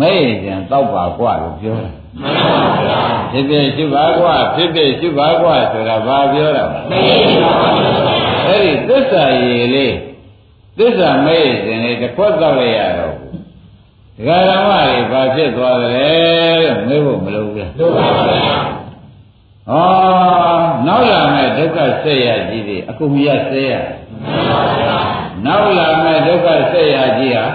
[0.00, 0.14] မဲ့
[0.46, 2.99] ရင်တောက်ပါကွာလို့ပြောတာမှန်ပါဗျာ
[3.32, 6.98] ဖြစ်ဖြစ်ရှိပါကွာဖြစ်ဖြစ်ရှိပါကွာဆိုတာဘာပြောတာသိ
[7.42, 8.10] ပါဘူး
[8.46, 9.94] အဲ့ဒီသစ္စာရည်လေး
[10.78, 13.14] သစ္စာမဲ့ရင်လေတစ်ခွက်တော့ရရတော့
[14.16, 16.02] ဒကာရမတွေဘာဖြစ်သွားတယ်လဲ
[16.66, 18.80] လို့မေးဖို့မလိုဘူးလားလိုပါဘူး
[19.68, 23.72] ဟောနောက်လာမဲ့ဒုက္ခဆက်ရကြီးတွေအကုန်ရဆက်ရ
[25.46, 27.46] နောက်လာမဲ့ဒုက္ခဆက်ရကြီးဟာ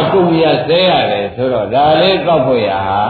[0.00, 3.00] အကုန်ရဆက်ရတယ်ဆိုတော့ဒါလေးကောက်ဖို့ရဟာ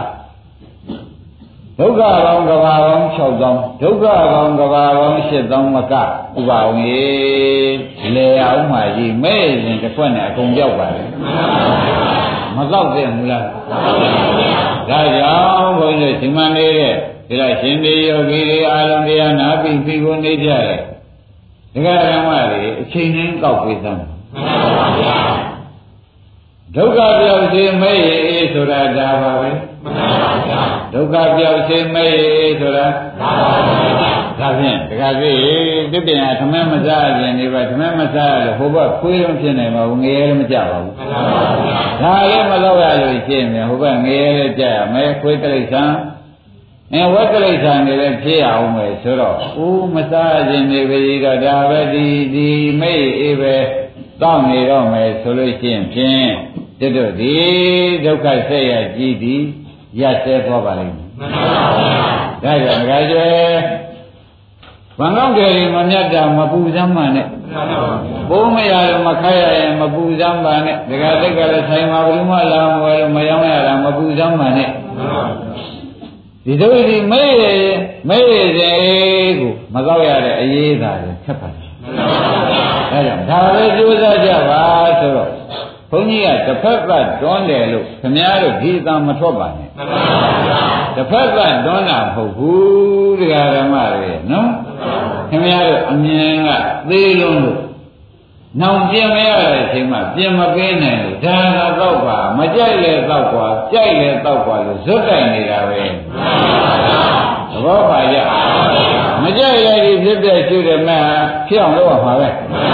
[1.79, 5.93] ဒုက္ခပေါင်းကဘာပေါင်း6000ဒုက္ခပေါင်းကဘာပေါင်း8000မက
[6.39, 6.99] ဥပါဝေ
[8.15, 11.09] လေအောင်မှကြီးမဲ့ရင်တစ်ခွက်နဲ့အကုန်ရောက်ပါတယ်
[12.55, 13.59] မကောက်တဲ့မူလားဒါ
[14.89, 16.93] ကြောင့်ဘုန်းကြီးဒီမှနေတဲ့
[17.39, 20.81] ဒါရှင်တွေယောဂီတွေအာရုံတရားနာပြီးပြီးကိုနေကြတယ်
[21.73, 24.03] ဒကာဓမ္မတွေအချိန်ချင်းကောက်ပေးသမ်း
[26.75, 29.49] ဒုက္ခပြောက်ခြင်းမဲ့ရအေးဆိုတာဒါပါပဲ
[30.93, 32.87] ဒုက္ခပြောက်ခြင်းမဲ့ရအေးဆိုတာ
[34.39, 35.39] ဒါဖြင့်ဒကာကြီး
[35.91, 40.93] ပြပြရင်သမမစားခြင်းဒီပါသမမစားလို့ဟိုဘက်ခွေးလုံးဖြစ်နေမှာငရဲလည်းမကြပါဘူး
[42.01, 45.93] ဒါလည်းမလောက်ရလို့ရှင်းမယ်ဟိုဘက်ငရဲလည်းကြရမယ်ခွေးတိရစ္ဆာန်
[46.93, 53.55] အဲဝက်ကလိษံတွေလည်းဖြစ်အောင်ပဲဆိုတော့ဦးမစားခြင်းတွေပဲတော့ဒါပဲဒီဒီမိတ်အေးပဲ
[54.21, 56.31] တောင်းနေတော့မယ်ဆိုလို့ရှိရင်ဖြင့်
[56.79, 57.35] တို့တို့ဒီ
[58.05, 59.43] ဒုက္ခဆက်ရကြည့်သည်
[60.01, 61.55] ရက်သေးသွားပါလိမ့်မယ်မှန်ပါ
[62.43, 63.27] ဗျာဒါကြောင့်ငါကျွဲ
[64.99, 67.27] ဘန်ကောက်တွေမမြတ်တာမပူစမ်းမှနဲ့
[68.29, 74.69] ဘိုးမရလို့မခိုက်ရရင်မပူစမ်းပါနဲ့ဒကာတက်ကလည်းဆိုင်မှာဘယ်လိုမှလာမဝယ်လို့မယောင်းရတာမပူစမ်းပါနဲ့
[76.45, 77.43] ဒီတို့ဒီမေ့ရ
[78.09, 78.71] မေ့ရစေ
[79.39, 81.67] ကိုမတော့ရတဲ့အရေးသာတွေခက်ပါတယ်
[82.91, 84.61] အဲကြောင့်ဒါပဲကြိုးစားကြပါ
[84.99, 85.29] ဆိုတော့
[85.91, 90.01] ဘုန်းကြီးကတစ်ဖက်ကတွန်းတယ်လို့ခင်ဗျားတို့ဒီအတန်မထွက်ပါနဲ့မှန်ပါ
[90.45, 90.59] ဗျာ
[90.95, 94.49] တစ်ဖက်ကတွန်းတာမဟုတ်ဘူးတရားဓမ္မတွေနော်
[95.29, 96.49] ခင်ဗျားတို့အမြင်က
[96.89, 97.59] သေးလုံးလို့
[98.61, 105.97] နောင်ပြင်မရတဲ့အချိန်မှာပြင်မကင်းနိုင်လို့ဒါသာတော့ပါမကြိုက်လဲတော့ကွာကြိုက်လဲတော့ကွာလို့ဇွတ်တိုင်နေတာပဲမှန်
[106.63, 107.01] ပါဗျာ
[107.51, 108.25] သဘောပါရဲ့
[109.23, 110.95] မကြိုက်ရည်ဖြစ်ပြရှုတယ်မှ
[111.47, 112.66] ဖြစ်အောင်လုပ်ရမှာပဲမှန်ပါ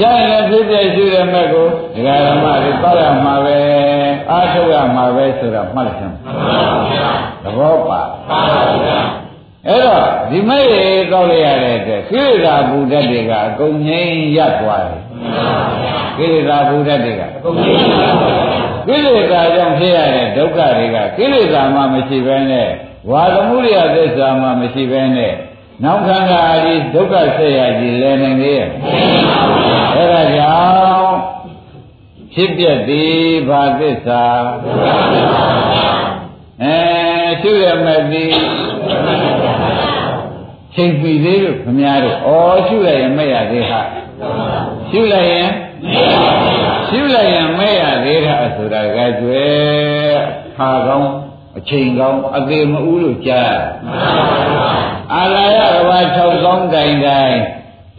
[0.00, 3.58] ကြိုက်လေဖြစ်တဲ့ရှုတဲ့မဲ့ကိုဒကာရမတွေတောက်ရမှာပဲ
[4.30, 6.16] အားထုတ်ရမှာပဲဆိုတော့မှတ်လိုက်စမ်း
[7.44, 8.00] သဘောပါ
[9.66, 15.02] အဲ့တော့ဒီမဲ့ရေတောက်လိုက်ရတဲ့အတွက်ကိလေသာဘူဓာတ်တွေကအကုန်ငြိမ်းရပ်သွားတယ်
[16.18, 17.84] ကိလေသာဘူဓာတ်တွေကအကုန်ငြိမ်း
[18.88, 22.68] ကိလေသာကြောင့်ဖြစ်ရတဲ့ဒုက္ခတွေကကိလေသာမှမရှိဘဲနဲ့
[23.10, 25.32] ဝါသမှုရိယသစ္စာမှမရှိဘဲနဲ့
[25.84, 28.68] နောက်ခန္ဓာအဒီဒုက္ခဆက်ရကြည်လဲနိုင်သေးရဲ့
[29.94, 30.54] အဲ့ဒါကြော
[30.96, 31.16] င့်
[32.34, 34.24] ဖြစ်ပြသည်ဘာသစ္စာ
[36.62, 36.78] အဲ
[37.42, 38.26] သူရမတိ
[40.74, 43.80] ချိန်ပြီသေးလို့ခမများတို့ဩရှုလိုက်ရင်မရသေးဟာ
[44.90, 45.48] ရှုလိုက်ရင်
[45.84, 49.46] မရပါဘူးရှုလိုက်ရင်မဲ့ရသေးတာဆိုတာကကျွဲ
[50.56, 51.10] ခါကောင်း
[51.58, 53.54] အချိန်ကောင်းအသေးမဦးလို့ကြား
[55.14, 57.36] အာလာရဘာ6ကောင်းတိုင်တိုင်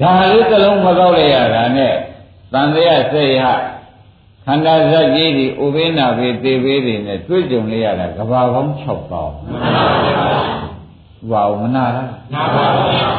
[0.02, 1.94] ဒါလေးတစ်လုံးမကောက်လိုက်ရတာနဲ့
[2.54, 3.46] တန်တရားစိတ်ဟ
[4.46, 9.36] ခန္ဓာဇက်ကြီးဒီဥပိ္ပနာပေတေပေတွေနဲ့တွေ့ကြုံလိုက်ရတာကဘာကောင်း6ကောင်း
[11.30, 13.10] ဘာဝမနာလားနာပါဗျာ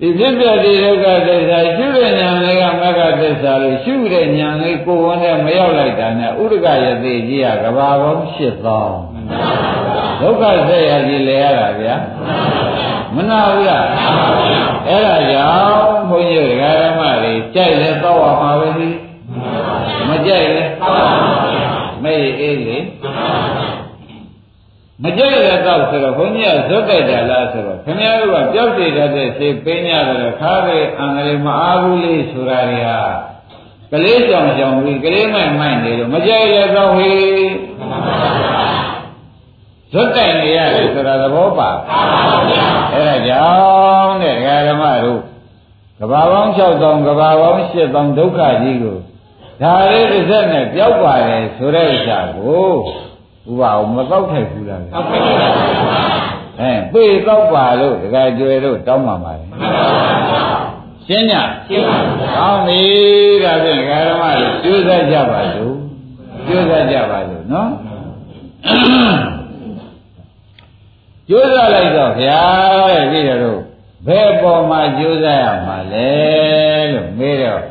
[0.00, 9.63] ဒီဖြစ်ပြတဲ့ဒုက္ခသစ္စာရှုတဲ့ဉာဏ်လေးကမဂ္ဂသစ္စာလို့ရှုတဲ့ဉာဏ်လေးကိုယ်ဝန်နဲ့မရောက်လိုက်တာနဲ့ဥဒကယသိကြီးကကဘာပေါင်း8000
[10.24, 11.94] ဒုက္ခဆက်ရကြီးလဲရတာဗျာ
[13.14, 13.86] မနာဘူးလား
[14.88, 18.88] အဲ့ဒါကြောင့်ဘုန်းကြီးဒကာဓမ္မတွေကြိုက်လဲတော့ရမှာပဲဒီ
[20.08, 20.64] မကြိုက်လဲ
[22.02, 22.78] မေးအေးလေ
[25.02, 33.00] မကြိုက်တဲ့တော့ဆိုတော့ဘုန်းကြီးကဇွတ်တိုက်ကြလားဆိုတော့ခင်ဗျားတို့ကကြောက်တည်တတ်တဲ့စိတ်ပင်းရတယ်ခါပဲအင်္ဂလိပ်မအားဘူးလေဆိုတာတွေဟာ
[33.92, 37.24] ကလေးကြောင်ကြောင်ပြီးကလေးမိုက်မိုက်နေလို့မကြိုက်တဲ့တော့ဟေး
[39.92, 41.70] ဇွတ်တိုက်နေရတယ်ဆိုတာသဘောပါ
[42.92, 43.46] အဲ့ဒါကြော
[44.04, 44.36] င့်တဲ့
[44.68, 45.20] ဓမ္မတို့
[45.98, 48.96] ကဘာပေါင်း6000ကဘာပေါင်း8000ဒုက္ခကြီးကို
[49.62, 52.66] ဒါလေးတစ်စက်နဲ့ပြောက်ပါတယ်ဆိုတဲ့ဥစ္စာကို
[53.50, 55.22] ဥပအောင်မတော့ထိုက်ဘူးလားဟုတ်ကဲ့
[56.60, 59.44] အဲပေတော့ပါလို့တကယ်ကြွယ်လို့တောင်းပါပါလေ
[61.06, 61.32] ရှင်းည
[61.68, 62.82] ရှင်းပါဘူးကောင်းပြီ
[63.44, 65.76] ဒါဖြင့်ဓမ္မတွေကျိုးစားကြပါလို့
[66.46, 67.70] ကျိုးစားကြပါလို့နော်
[71.28, 72.42] ကျိုးစားလိုက်တော့ဗျာ
[72.88, 73.60] တဲ့ပြီးတော့
[74.06, 76.10] ဘယ်ပေါ်မှာကျိုးစားရမှာလဲ
[76.92, 77.62] လို့မေးတော့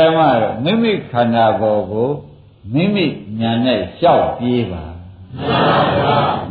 [0.00, 2.10] ဓမ္မတော့မိမိခန္ဓာကိုယ်ကို
[2.74, 3.06] မိမိ
[3.40, 4.84] ညာနဲ့ရှောက်ပြေးပါ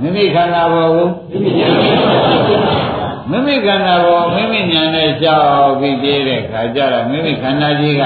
[0.01, 1.09] မိမိခန္ဓာဘောကို
[3.29, 8.03] မိမိခန္ဓာဘောမိမိညာနဲ့ရှောက်ပြီးပြေးတဲ့ခါကျတော့မိမိခန္ဓာကြီးက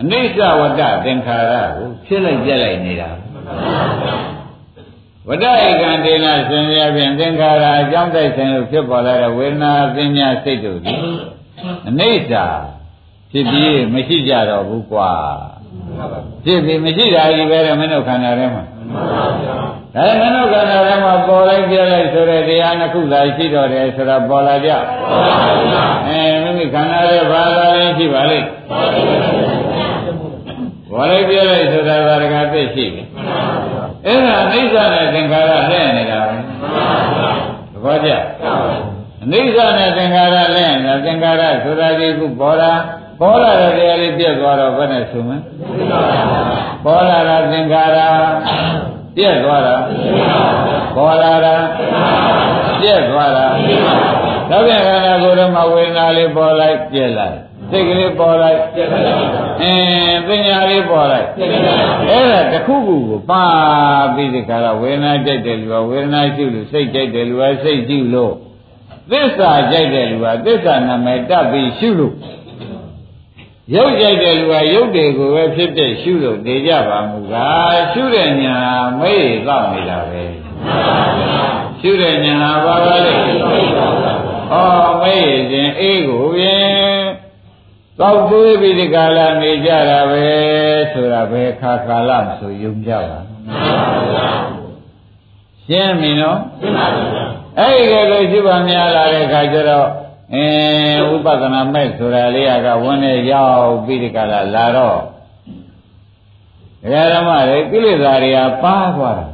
[0.00, 3.10] အနိစ္စဝတ္တသင်္ခါရကိုဖြစ်လိုက်ပြက်လိုက်နေတာ
[5.28, 10.94] ဝတ္တဧကံဒေနာဆင်ရဖြင့်သင်္ခါရအကြောင်းတိုက်ဆိုင်လို့ဖြစ်ပေါ်လာတဲ့ဝေဒနာပညာစိတ်တို့ဒီ
[11.88, 12.32] အနိစ္စ
[13.30, 15.10] ဖြစ်ပြီးမရှိကြတော့ဘူးကွာ
[16.44, 18.62] ဖြစ်ပြီးမရှိတာကြီးပဲမင်းတို့ခန္ဓာထဲမှာ
[19.94, 24.70] ဒါမင်းတို့ခန္ဓာထဲမှာပေါ်လိုက်ပြလိုက်ဆိုတဲ့တရားနှစ်ခုသာရှိတော့တယ်ဆိုတာပေါ်လာကြ
[26.06, 28.46] အဲမိမိခန္ဓာထဲဘာသာရင်းရှိပါလိမ့်
[30.90, 33.02] ပေါ်လိုက်ပြလိုက်ဆိုတာကတကသိရှိပြီ
[34.06, 36.36] အဲ့ဒါအိဋ္ဌာနဲ့သင်္ခါရလက်နေတာပဲ
[37.72, 38.10] သဘောကျ
[39.22, 42.72] အနိစ္စနဲ့သင်္ခါရလဲနေတာသင်္ခါရဆိုတာဒီခုပေါ်လာ
[43.20, 45.38] ပေါ်လာတဲ့တရားလေးပြက်သွားတော့ဘယ်နဲ့ဆိုမလဲ
[46.84, 47.98] ပေါ်လာတာသင်္ခါရ
[49.16, 49.74] ပြက်သွားတာ
[50.96, 51.54] ပေါ်လာတာ
[52.80, 53.46] ပြက်သွားတာ
[54.50, 57.36] တော့ပြန်ခန္ဓာကိုယ်တော့မှဝေဒနာလေးပေါ်လိုက်ပြက်လိုက်
[57.74, 59.08] စိတ်ကလေးပေါ်လိုက်ပြက်လိုက်
[59.62, 63.44] အင်းပညာလေးပေါ်လိုက်ပြက်လိုက်အဲ့ဒါတစ်ခုခုကိုပါ
[64.14, 68.32] ပြီးဒီခါရဝေဒနာကြိုက်တယ်လူကဝေဒနာရှုလို့စိတ်ကြိုက်တယ်လူကစိတ်ရှုလို့
[69.10, 72.14] သစ္စာကြိုက်တဲ့လူကသစ္စာနာမည်တပ်ပြီးရှုလို့
[73.74, 78.56] ရုပ်ကြိုက်တဲ့လူကရုပ်တွေကိုပဲဖြစ်ဖြစ်ရှုလို့နေကြပါမူကားရှုတဲ့ညာ
[79.00, 80.22] မေ့တော့နေတာပဲ
[81.80, 83.12] ရှုတဲ့ညာဘာပါလဲ
[84.52, 84.56] ဩ
[85.02, 86.93] မေ့ခြင်းအေးကိုဖြင့်
[88.00, 90.26] သောက်သွေးပြီးဒီကာလနေကြတာပဲ
[90.92, 93.18] ဆိုတာပဲခါကာလမဆိုယုံကြပါ
[95.66, 97.02] ရှင်းပြီနော်ရှင်းပါပြီ
[97.58, 99.88] အဲ့ဒီကလေးရှိပါများလာတဲ့ခါကျတော့
[100.34, 104.98] အင်းဝိပဿနာမဲ့ဆိုတာလေးကဝန်းနဲ့ရောက်ပြီးဒီကလာလာတော့
[106.82, 109.26] ဒကာဓမ္မတွေကိလေသာတွေကပါသွားတာ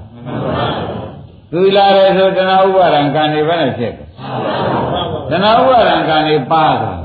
[1.53, 4.05] သူလာတယ်ဆိုတဏှာဥပါဒံကံနေဘယ်နဲ့ဖြစ်လဲ
[5.31, 6.99] တဏှာဥပါဒံကံနေပါသွား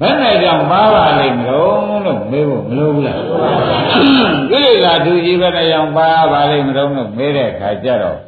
[0.00, 3.18] ဘယ်နဲ့ကြောင့်ပါပါလိမ့်မလို့လို့မေးဖို့မလိုဘူးလား
[4.50, 8.18] ကိလေသာသူကြီးဘယ်နဲ့ကြောင့်ပါပါလိမ့်မလို့လို့မေးတဲ့အခါကျတော့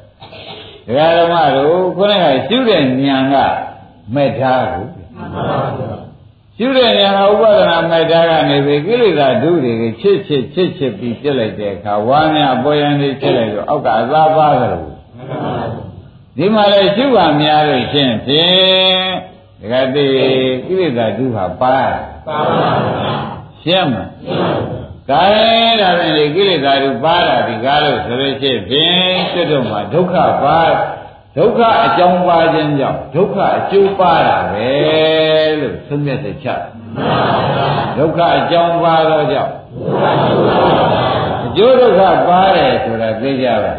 [0.86, 3.36] ဒကာဓမ္မတို့ခုနကရှုတဲ့ဉာဏ်က
[4.14, 4.86] မဲ့ထားကို
[6.56, 14.88] ရှုတဲ့ဉာဏ်ကဥပဒနာမဲ့ထားကနေပြီကိလေသာဒုတွေချစ်ချစ်ချစ်ချစ်ပြီးပြစ်လိုက်တဲ့အခါဝါများပေါ်ရန်တွေချစ်လိုက်တော့အောက်ကအသာပါကြလို့
[16.36, 19.11] ဒီမှာလေရှုပါများလို့ရှင်းဖြင့်
[19.62, 20.06] ဒကာတိ
[20.66, 21.78] ကိလေသာဒုဟာပါ
[22.26, 22.70] ပါပါ
[23.62, 23.94] ရှင်းမ
[25.10, 25.26] ကဲ
[25.80, 30.60] ဒါဖြင့်ဒီကိလေသာတို့ပါတာဒီကားလို့ဆိုလို့ရှိရင်ဖြင့်ကျွတ်တော့မှာဒုက္ခပါ
[31.36, 34.70] ဒုက္ခအကြောင်းပါခြင်းကြောင့်ဒုက္ခအကျိုးပါတာပဲ
[35.60, 36.60] လို့သုံးမြတ်တဲ့ချက်
[37.98, 39.52] ဒုက္ခအကြောင်းပါတော့ကြောင့်
[41.46, 43.70] အကျိုးဒုက္ခပါတယ်ဆိုတာသိကြပါ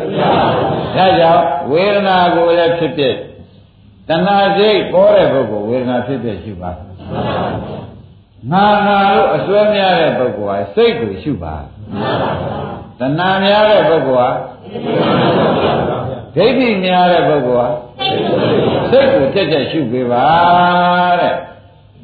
[0.95, 3.15] ဒါကြောင့်ဝေဒနာကိုလည်းဖြစ်ဖြစ်
[4.09, 6.71] တဏှာစိတ်ပေါ်တဲ့ပုဂ္ဂိုလ်ဝေဒနာဖြစ်ဖြစ်ရှိပါ
[8.51, 11.55] ငါငါလို့အစွဲများတဲ့ပုဂ္ဂိုလ်ဟာစိတ်ကိုရှုပါ
[12.99, 14.29] တဏှာများတဲ့ပုဂ္ဂိုလ်ဟာ
[16.35, 17.67] ဒိဋ္ဌိများတဲ့ပုဂ္ဂိုလ်ဟာ
[18.91, 20.25] စိတ်ကိုကြက်ကြက်ရှုပေးပါ
[21.19, 21.35] တဲ့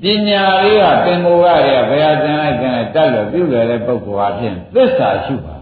[0.02, 5.56] ပညာလေးကပင်ကိုယ်ကတည်းကဘယ်ဟာသင်လိုက်သင်လိုက်တတ်လို့ပြုတယ်တဲ့ပုဂ္ဂိုလ်ဟာဖြင့်သစ္စာရှုပါ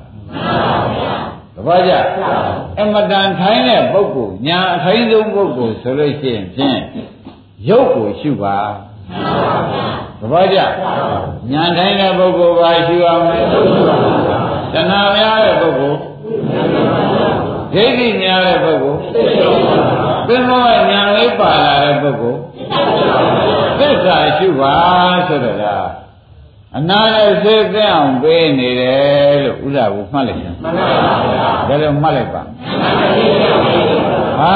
[1.58, 1.94] သဘောကျ
[2.80, 6.80] အမတန်ထိုင်းတဲ့ပုဂ္ဂိုလ်ညာအထိုင်းဆုံးပုဂ္ဂိုလ်ဆိုလို့ရှိရင်ဖြင့်
[7.70, 8.58] ရုပ်ကိုရှုပါ
[10.20, 10.60] သဘောကျ
[11.52, 13.44] ညာထိုင်းတဲ့ပုဂ္ဂိုလ်ပါရှုရမယ်
[14.74, 15.98] တဏှာများတဲ့ပုဂ္ဂိုလ်
[17.74, 19.00] ဒိဋ္ဌိများတဲ့ပုဂ္ဂိုလ်
[20.28, 22.40] သင်္ဘောကညာလေးပါလာတဲ့ပုဂ္ဂိုလ်
[23.80, 24.74] သစ္စာရှုပါ
[25.28, 26.07] ဆိုတော့လား
[26.76, 30.88] အနာနဲ့သိသိအောင်ပေးနေတယ်လို့ဥဒ္ဒဘူမှတ်လိုက်တယ်မှန်ပါ
[31.30, 32.44] ဗျာဒါလည်းမှတ်လိုက်ပါ
[34.40, 34.54] ဟာ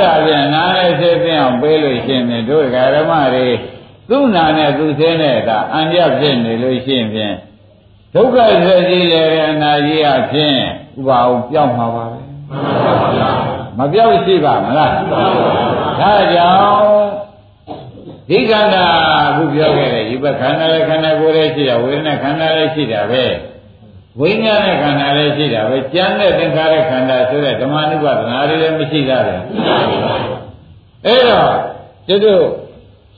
[0.00, 3.48] ဒါပြန်နာနဲ့သိသိအောင်ပေးလို့ရှိရင်တို့ဓမ္မတွေ
[4.08, 7.34] သူ့နာနဲ့သူ့သေးနဲ့ကအံကြဖြစ်နေလို့ရှိရင်ဖြင့်
[8.14, 10.56] ဒုက္ခဆက်ကြီးလေအနာကြီးအဖြစ်
[10.98, 12.20] ဥပါအောင်ပြောင်းမှာပါပဲ
[13.78, 14.90] မပြောက်ရှိပါမလား
[16.00, 17.08] ဒါကြောင့်
[18.28, 18.86] ဒီခန္ဓာ
[19.34, 23.24] အခုပြောခဲ့တဲ့ဒီဘက်ခန္ဓာလည်းခန္ဓာကိုယ်လည်းရှိတာဝေဒနာခန္ဓာလည်းရှိတာပဲ
[24.20, 29.34] ဝိညာဉ်နဲ့ခန္ဓာလည်းရှိတာပဲကြမ်းတဲ့သင်္ခါရခန္ဓာဆိုတဲ့ဓမ္မနုပဒနာတွေလည်းမရှိတာပဲ
[31.06, 31.52] အဲ့တော့
[32.08, 32.44] ကျွတ်တို့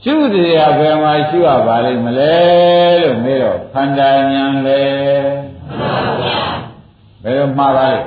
[0.03, 2.35] ရှုတရားဘယ်မှာရှုရပါလိမ့်မလဲ
[3.01, 4.81] လို့မေးတော့ခန္ဓာဉာဏ်လေ
[7.23, 7.99] ဘယ်လိုမှားပါလဲ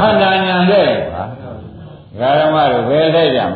[0.00, 3.50] ခန္ဓာဉာဏ်လေပါဓမ္မတို့ဘယ်လဲကြမ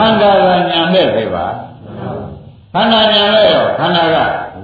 [0.00, 1.46] ခန္ဓာကဉာဏ်နဲ့ပဲပါ
[2.74, 4.16] ခန္ဓာဉာဏ်နဲ့တော့ခန္ဓာက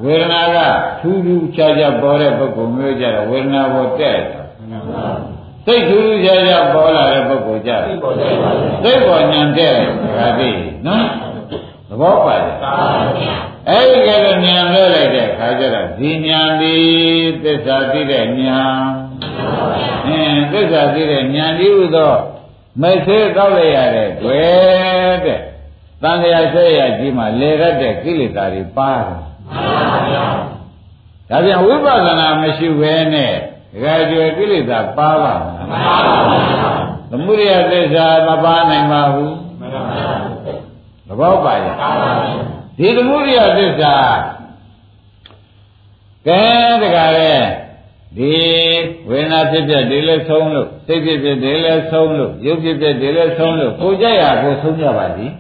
[0.05, 0.59] ဝေဒနာက
[1.01, 4.19] ထူးထူးခြားခြားပေါ်တဲ့ပုဂ္ဂိုလ်မျိုးကြတော့ဝေဒနာပေါ်တဲ့
[5.67, 7.73] စိတ်ထူးထူးခြားခြားပေါ်လာတဲ့ပုဂ္ဂိုလ်ကြ
[8.85, 9.75] စိတ်ပေါ်ဉာဏ်တဲ့
[10.17, 10.51] ဒါသိ
[10.87, 11.05] နော်
[11.89, 12.55] သဘောပါတယ်
[13.69, 16.77] အဲ့ဒီကဲတော့ဉာဏ်လွဲလိုက်တဲ့ခါကျတော့ဒီဉာဏ်ဒီ
[17.43, 18.79] သစ္စာသိတဲ့ဉာဏ်
[20.07, 22.15] အင်းသစ္စာသိတဲ့ဉာဏ်ဒီဥသော
[22.83, 25.41] မိတ်ဆေးတောက်လိုက်ရတဲ့တွေ့တဲ့
[26.03, 29.27] တန်လျာဆက်ရကြီးမှလေရတဲ့ကိလေသာတွေပါတယ်
[31.31, 33.35] ဒါပြန်ဝိပဿနာမရှိဘဲနဲ့
[33.73, 35.35] ဒကာကျွယ်ကိလေသာပါပါ
[35.71, 39.35] မလားသမုဒိယသစ္စာမပါနိုင်ပါဘူး
[41.07, 41.75] သဘောပါရဲ့
[42.79, 43.95] ဒီသမုဒိယသစ္စာ
[46.29, 46.43] ကဲ
[46.83, 47.33] တခါလေ
[48.19, 48.35] ဒီ
[49.09, 55.33] ဝေဒနာဖြစ်ဖြစ်ဒီလဲဆုံးလို့စိတ်ဖြစ်ဖြစ်ဒီလဲဆုံးလို့ရုပ်ဖြစ်ဖြစ်ဒီလဲဆုံးလို့ကိုကြရကိုဆုံးကြပါသည်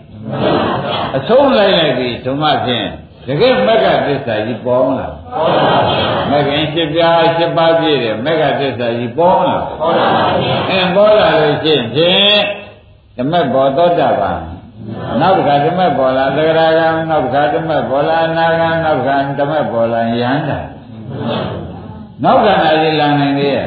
[1.17, 2.87] အဆုံးလိုက်လိုက်ပြီဓမ္မဖြင့်
[3.27, 12.39] တကယ်မက္ကသစ္စာကြီးပေါ်မလားပေါ်ပါဘူးမဂ္ဂင်၈ပြား၈ပါးပြည့်တယ်မက္ကသစ္စာကြီးပေါ်မလားပေါ်ပါဘူးအင်းပေါ်လာလို့ရှိရင်
[13.17, 14.41] ဓမ္မဘောသောတာပန်
[15.21, 20.59] နောက်တစ်ခါဓမ္မပေါ်လာသဂရကံနောက်တစ်ခါဓမ္မပေါ်လာအနာဂံနောက်တစ်ခါဓမ္မပေါ်လာယန္တာ
[22.25, 23.65] နောက်ကနာကြီးလာနိုင်သေးရဲ့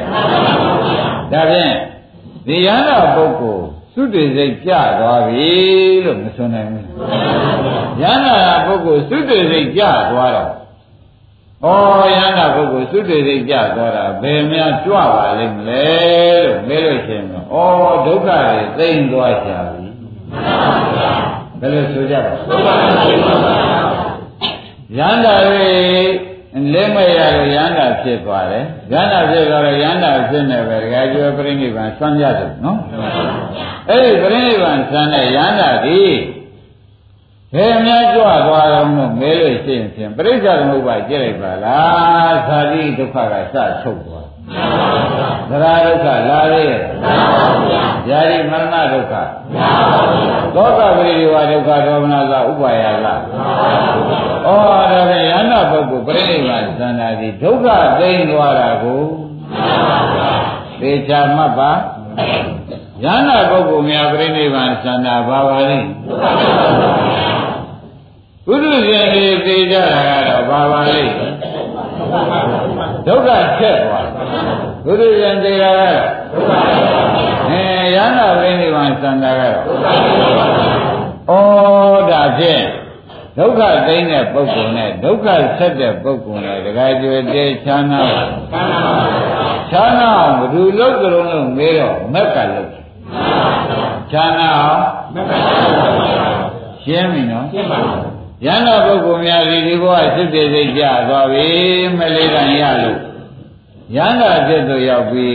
[1.32, 1.72] ဒါဖြင့်
[2.46, 5.50] ဒီယန္တာပုဂ္ဂိုလ်သုတေစိတ်ကြသွားပြီ
[6.04, 6.86] လို့မဆိုနိုင်ဘူး
[8.02, 8.34] ယန္တာ
[8.66, 10.50] ပုဂ္ဂိုလ်သုတေစိတ်ကြသွားတော့
[12.02, 15.84] ဩယန္တာပုဂ္ဂိုလ်သုတေစိတ်ကြသွားတာဘယ်များကြွပါလိမ့်မလဲ
[16.44, 19.86] လို့မေးလို့ရှိရင်တော့ဩဒုက္ခတွေသိမ့်သွားကြပြီ
[21.60, 22.32] ဘယ်လိုဆိုကြပါ
[24.98, 26.29] ယန္တာတွေ
[26.72, 32.78] လက်မရလို့ရဟန္တာဖြစ်သွားတယ်ရဟန္တာဖြစ်သွားတော့ရဟန္တာဖြစ်နေပဲတခါကျွဲပြိဋိဘံဆွမ်းရတယ်နော်
[33.90, 36.00] အဲ့ဒီပြိဋိဘံဆွမ်းတဲ့ရဟန္တာဒီ
[37.54, 44.28] ဘယ်များကြွသွားတော့လို့မဲလို့ရှိရင်ဖြင့်ပြိဿသမုပ္ပါကြည့်လိုက်ပါလားသာတိဒုက္ခကစထုတ်သွား
[45.50, 46.64] သရဒုက္ခလာလေ
[48.06, 49.14] ဗျာတိမရဏဒုက္ခ
[50.54, 53.32] သောကပရိဒီဝဒုက္ခဒေါမနသဥပါယလားဩ
[54.44, 57.66] ဒါဖြင့်ယန္တာပုဂ္ဂိုလ်ပြိဋိဘသန္တာဒီဒုက္ခ
[57.98, 59.02] သိမ်းသွားတာကို
[60.80, 61.70] သေချာမှတ်ပါ
[63.04, 65.78] ယန္တာပုဂ္ဂိုလ်များပြိဋိဘသန္တာဘာပါလဲ
[68.46, 71.00] ဘုဒ္ဓရှင်တွေသိကြတာကတော့ဘာပါလဲ
[73.06, 73.28] ဒုက္ခ
[73.60, 74.06] ချက်သွား
[74.84, 76.00] ဘုဒ္ဓရှင်သိတာကတော့
[77.50, 77.62] အဲ
[77.94, 79.56] ယန္တာပြိဋိဘသန္တာကတော့
[81.30, 82.64] ဩဒါဖြင့်
[83.38, 85.26] ဒုက္ခသိမ်းတဲ့ပုဂ္ဂိုလ်နဲ့ဒုက္ခ
[85.58, 88.00] ဆက်တဲ့ပုဂ္ဂိုလ်နဲ့တခါကျွေတေချာနာ
[89.70, 92.70] ချာနာအောင်ဘယ်သူလုပ်ကြလုံးလို့မေးတော့မက်ကလုပ်
[94.12, 95.32] ချာနာအောင်မက်က
[96.84, 101.48] ရှင်းပြီနော်ရှင်းပါပြီရဟန္တာပုဂ္ဂိုလ်များဒီဒီဘဝစစ်တေစိတ်ကြသွားပြီ
[101.98, 103.09] မလေးကံရလို့
[103.96, 105.30] ရဟန္တာဖြစ်သူရောက်ပြီ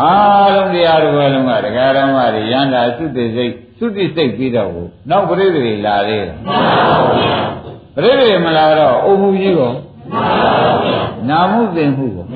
[0.00, 4.70] အားလုံးတရားတော်လုံးကတရားဓမ္မတွေရဟန္တာစစ်တေစိတ်သုတိစိတ်ပြီးတော့
[5.10, 6.36] နောက်ပြိတ္တိလာသေးတယ်
[7.96, 9.72] ပြိဋိမလာတော့အုပ်မှုကြီးကော
[11.28, 12.26] နာမှုသိမှုကော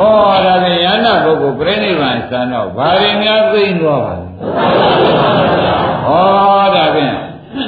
[0.00, 4.26] ဩဒါဖြင့်ယန္တာပုဂ္ဂိုလ်ပြိဋိဘံစံတော့ဘာတွေများသိမ့်သွားပါလဲ
[6.06, 7.14] ဩဒါဖြင့်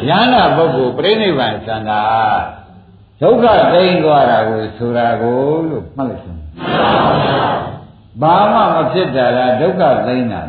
[0.08, 2.02] ယန္တာပုဂ္ဂိုလ်ပြိဋိဘံစံတာ
[3.22, 5.38] ဒုက္ခသိမ့်သွားတာကိုဆိုတာကို
[5.68, 6.40] လို့မှတ်လိုက်စမ်း
[8.22, 10.40] ဘာမှမဖြစ်တာလားဒုက္ခသိမ့်တာ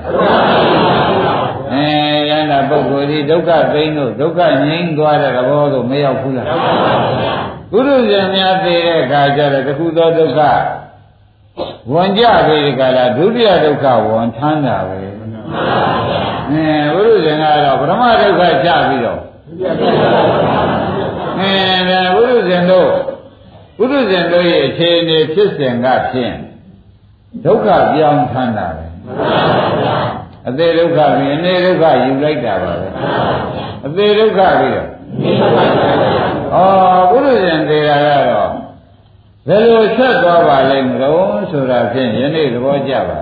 [1.74, 1.88] အဲ
[2.30, 6.48] ယန္တာပုဂ္ဂိုလ်ဒီဒုက္ခသိမ့်လို့ဒုက္ခငြိမ်းသွားတဲ့သဘောကိုမရောက်ဘူးလား
[7.72, 10.42] ဘုရုဇဉ်များသိတဲ့အခါကျတော့တခုသောဒုက္ခ
[11.94, 14.98] ဝန်ကြပြီဒီကလာဒုတိယဒုက္ခဝန်ထမ်းတာပဲ
[16.52, 19.20] အဲဘုရုဇဉ်ကတော့ပရမဒုက္ခချပြီးတော့
[21.40, 21.54] အဲ
[21.90, 22.92] ဒါဘုရုဇဉ်တို့
[23.82, 26.36] ဘုရုဇဉ်တို့ရဲ့အခြေအနေဖြစ်စဉ်ကဖြင့်
[27.46, 28.86] ဒုက္ခပြောင်းထမ်းတာပဲ
[30.48, 32.88] အသေးဒုက္ခပြီးအနေဒုက္ခယူလိုက်တာပါပဲ
[33.86, 34.88] အသေးဒုက္ခပြီးတော့
[36.56, 38.52] ဩဘုရုဇဉ်သေးတာကတော့
[39.48, 43.18] ဘယ်လိုဆက်သွားပါလိမ့်မလို့ဆိုတာဖြင့်ယနေ့သဘောကျပါ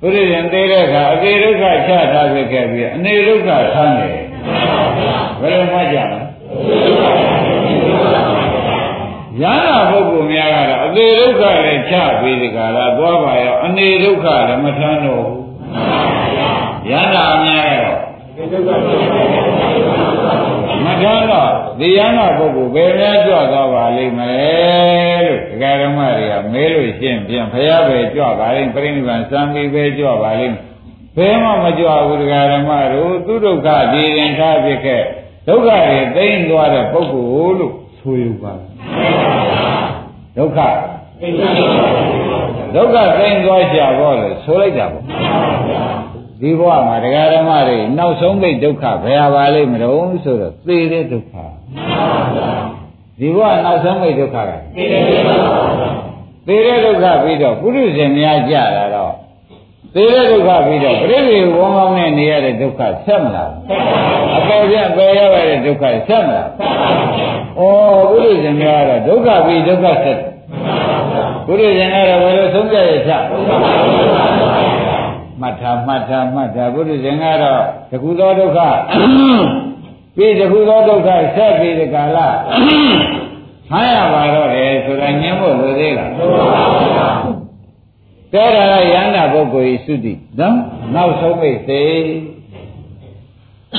[0.00, 4.18] ဘုရုဇဉ်သေးတဲ့အခါအသေးဒုက္ခချထားခဲ့ပြီးအနေဒုက္ခထမ်းတယ်
[5.40, 7.35] ဘယ်လိုမှကြမလဲ
[9.42, 15.42] ရဟနာပုဂ္ဂိုလ်များကတော့အသေးဒုက္ခလည်းချပြီးဒီကလာသွားပါရောအနေဒုက္ခလည်းမထမ်းတော့ဘူး
[16.90, 17.98] ရဟနာများကတော့
[20.84, 24.48] မထမ်းတော့ဒီရဟနာပုဂ္ဂိုလ်ဘယ်များကြွသွားပါလိမ့်မလဲ
[25.26, 30.56] လို့ဒကာဓမ္မတွေကမဲလို့ရှင်းပြန်ဖရာပဲကြွပါလိမ့်ပြိဋိဘံစံပြီးပဲကြွပါလိမ့်
[31.16, 35.02] ဘယ်မှမကြွဘူးဒကာဓမ္မတို့သူဒုက္ခဒီရင်ထားဖြစ်ခဲ့
[35.48, 37.74] ဒုက္ခတွေသိမ့်သွားတဲ့ပုဂ္ဂိုလ်လို့
[38.06, 38.52] ဆိုယူပါ
[40.36, 40.58] ဒုက္ခ
[42.74, 45.04] ဒုက္ခသိမ့်သွားကြဘောလို့ဆိုလိုက်တာပေါ့
[46.40, 51.34] ဒီဘဝမှာဒကာဓမ္မတွေနောက်ဆုံးမိတ်ဒုက္ခဘယ်ဟာပါလိမ့်မလို့ဆိုတော့သေတဲ့ဒုက္ခ
[53.20, 54.50] ဒီဘဝနောက်ဆုံးမိတ်ဒုက္ခက
[56.46, 59.12] သေတဲ့ဒုက္ခပြီးတော့ပုရုဇဉ်များကြတာတော့
[59.94, 63.50] သေတဲ့ဒုက္ခပြီးတော့ပြိဋိဝန်းကောင်းနဲ့နေရတဲ့ဒုက္ခဆက်မလား
[64.38, 66.48] အပယ်ပြပယ်ရတဲ့ဒုက္ခဆက်မလား
[67.58, 67.60] ဩ
[68.10, 70.20] ပုရုဇဉ်များကတော့ဒုက္ခပြီးဒုက္ခဆက်
[71.46, 73.12] ပုရိသင်ကတော့ဘယ်လိုဆုံးဖြတ်ရချ
[75.40, 78.58] မှတ်ထားမှတ်ထားမှတ်ထားပုရိသင်ကတော့တခုသောဒုက္ခ
[80.16, 82.18] ပြီးတခုသောဒုက္ခဆက်ပြီးဒီကာလ
[83.70, 86.10] ဆမ်းရပါတော့တယ်ဆိုတာညင်းဖို့လိုသေးလား
[88.34, 90.56] ကဲဒါကယန္တာပုဂ္ဂိုလ်ဤသုတိနော်
[90.94, 91.82] နောက်ဆုံးမိတ်စေ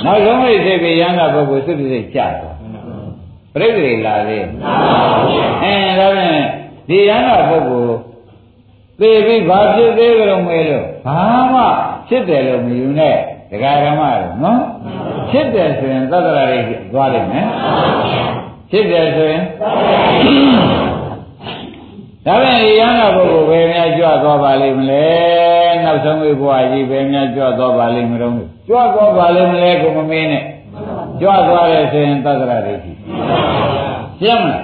[0.06, 2.57] နောက်ဆုံးမိတ်စေပြီးယန္တာပုဂ္ဂိုလ်သုတိစိတ်ကြတော့
[3.60, 4.44] ပြိတ္တိလာသေး
[5.64, 6.44] အဲဒါဖြင့်
[6.90, 7.98] ဒီယန္တာပုဂ္ဂိုလ်
[9.00, 11.20] သေပြီးဘာဖြစ်သေးကြလို့မေးလို့ဘာ
[11.54, 11.62] မှ
[12.08, 13.16] ဖြစ်တယ်လို့မယူနဲ့
[13.52, 14.62] ဒကာဓမ္မလို့နော်
[15.32, 16.60] ဖြစ်တယ်ဆိုရင်သတ္တရာတွေ
[16.94, 17.48] သွားလိမ့်မယ်
[18.72, 19.44] ဖြစ်တယ်ဆိုရင်
[22.26, 25.08] ဒါပြန်ဒီယန္တာပုဂ္ဂိုလ်ဘယ်များကြွသွားပါလိမ့်မလဲ
[25.84, 28.34] နောက်ဆုံးဘဝကြီးဘယ်များကြွသွားပါလိမ့်မလို့
[28.68, 30.44] ကြွသွားပါလိမ့်မလဲကိုမမင်းနဲ့
[31.22, 32.92] ကြွသွားတယ်ဆိုရင်သတ္တရာတွေရှိ
[34.20, 34.64] ရှင်းမလား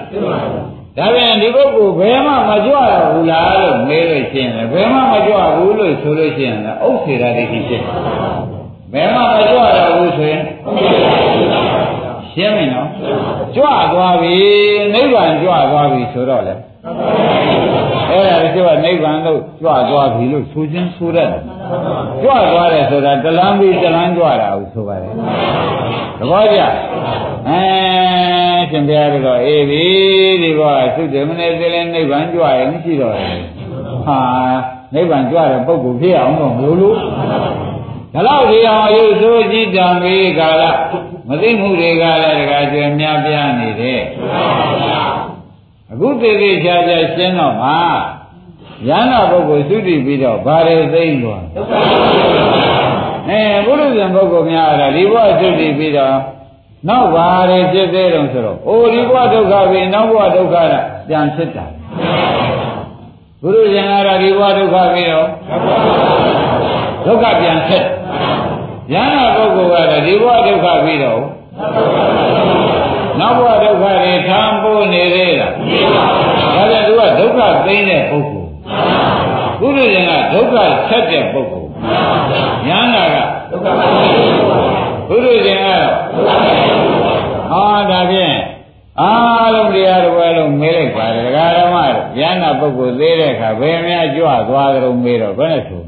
[0.96, 7.82] ဒါပြန်ဒီပုဂ္ဂိုလ်ဘယ်မှမကြွရဘူးလားလို့မေးလို့ရှိရင်လည်းဘယ်မှမကြွဘူးလို့ဆိုလို့ရှိရင်လည်းဥစ္စေရာဒိဋ္ဌိဖြစ်
[8.92, 10.42] ဘယ်မှမကြွရဘူးဆိုရင်
[12.32, 12.88] ရှင်းပြီနော်
[13.56, 14.36] ကြွသွားပြီ
[14.94, 16.54] နိဗ္ဗာန်ကြွသွားပြီဆိုတော့လေ
[18.10, 21.42] အဲ့ဒါတချို့ကနိဗ္ဗာန်လို့ကြွသွားပြီလို့ဆိုခြင်းဆိုတတ်တယ်
[22.22, 25.12] ကြွသွားတယ်ဆိုတာတလန်းပြီးတလန်းကြွတာဟုဆိုပါတယ်
[26.18, 26.60] သဘောကျ
[27.48, 27.60] အဲ
[28.70, 29.84] ရှင်ဘုရားကတော့အေးပြီ
[30.42, 33.42] ဒီဘောသုတေမနေသေးလဲနိဗ္ဗာန်ကြွရင်မရှိတော့ဘူး
[34.06, 34.18] ဟာ
[34.94, 36.96] နိဗ္ဗာန်ကြွတဲ့ပုဂ္ဂိုလ်ဖြစ်အောင်တော့မလို့လို့
[38.14, 40.62] ဒါတော့ဒီအောင်ရုပ်ဆိုးကြည့်တံမေးကာလ
[41.28, 44.02] မသိမှုတွေကလည်းတခါကျွေများပြားနေတယ်
[45.94, 47.78] အခုတည်တည်ချာချာရှင်းတော့မှာ
[48.88, 51.44] ယန္တာပုဂ္ဂိုလ်သုတိပြီးတော့ဘာတွေသိမ့်သွား
[53.28, 56.16] အဲဘုရုဇဉ်ပုဂ္ဂိုလ်များအဲ့ဒါဒီဘဝသုတိပြီးတော့
[56.88, 60.74] နောက်ဘာတွေဖြစ်သေးတုံဆိုတော့အိုဒီဘဝဒုက္ခပြီနောက်ဘဝဒုက္ခက
[61.08, 61.66] ပြန်ဖြစ်တာ
[63.42, 65.28] ဘုရုဇဉ်ကတော့ဒီဘဝဒုက္ခပြီတော့
[67.06, 67.84] ဒုက္ခပြန်ဖြစ်
[68.92, 71.20] ယန္တာပုဂ္ဂိုလ်ကတော့ဒီဘဝဒုက္ခပြီတော့
[73.24, 75.52] နောက်ဘဝဒုက္ခတွေထမ်းပိုးနေသေးလား
[76.54, 78.50] ဒါပြန်သူကဒုက္ခသိတဲ့ပုဂ္ဂိုလ်
[79.60, 80.56] ဘုရုဇဉ်ကဒုက္ခ
[80.88, 81.68] ဆက်တဲ့ပုဂ္ဂိုလ်
[82.68, 83.16] ယန္တာက
[83.50, 83.68] ဒုက္ခ
[85.08, 85.86] ဘုရုဇဉ်ကတော့
[87.50, 88.36] ဟာဒါဖြင့်
[89.00, 91.76] အားလုံးတရားတော်ပဲလို့မေးလိုက်ပါတယ်ဒကာဓမ္မ
[92.20, 95.82] ရဟနာပုဂ္ဂိုလ်သေးတဲ့အခါဘယ်များကြွသွားကြုံမေးတော့ဘယ်နဲ့ဆို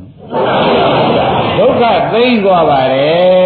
[1.59, 1.83] ဒုက္ခ
[2.13, 3.46] သိမ့်သွားပါတယ်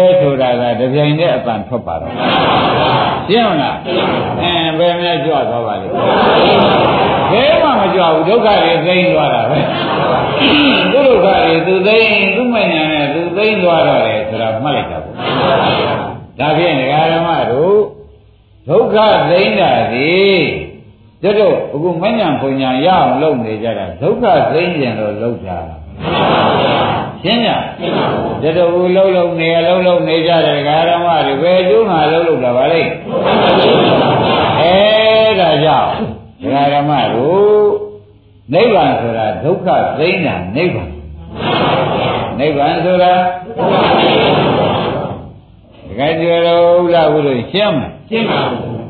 [0.81, 2.11] တာသာတပြိုင်တည်းအပန်ထွက်ပါတော့
[3.29, 3.75] ရှင်းမလား
[4.41, 5.93] အဲဘယ်နဲ့ကြွသွားပါလိမ့်
[7.31, 9.59] ဘယ်မှမကြွဘူးဒုက္ခတွေသိမ်းသွားတာပဲ
[10.91, 15.15] သူဒုက္ခတွေသူသိမ်းသူမညာနဲ့သူသိမ်းသွားတော့တယ်ဆိုတာမှတ်လိုက်တာပေါ့
[16.39, 17.79] ဒါဖြင့်ဒကာဓမ္မတို့
[18.69, 18.95] ဒုက္ခ
[19.29, 20.11] သိမ်းတာဒီ
[21.23, 25.59] တို့တို့အခုမညာဘုံညာရအောင်လုပ်နေကြတာဒုက္ခသိမ်းခြင်းလို့လုပ်တာ
[27.23, 32.91] ရှင်းကြတတူလုံးလုံးနေလုံးလုံးနေကြတယ်ကာရမတွေဘယ်ကျိုးမှလုံးလုံးတာပါလိမ့်
[34.59, 34.75] အဲ
[35.39, 35.89] ဒါကြောင့်
[36.41, 37.71] ဒကာရမတို့
[38.53, 39.67] နိဗ္ဗာန်ဆိုတာဒုက္ခ
[39.99, 40.91] သိမ်းတာနိဗ္ဗာန်
[42.39, 43.13] နိဗ္ဗာန်ဆိုတာ
[45.87, 48.81] ဒကာကျွယ်တော်ဥလာဘုလို့ရှင်းမလားရှင်းပါဘူး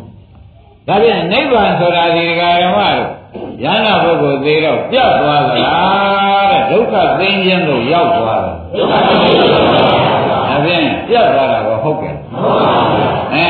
[0.87, 3.20] ဒါပြန်နိဗ္ဗာန်ဆိုတာဒီဒကာရမတို့
[3.63, 13.47] ယန္တာပုဂ္ဂိုလ်သေးတော့ပြတ်သွားသလားတဲ့ဒုက္ခသိင်းခြင်းလို့ရောက်သွားတယ်ဒုက္ခသိင်းခြင်းဒါဖြင့်ပြတ်သွားတာကဟုတ်ကဲ့ဟုတ်ပါဘူးအဲ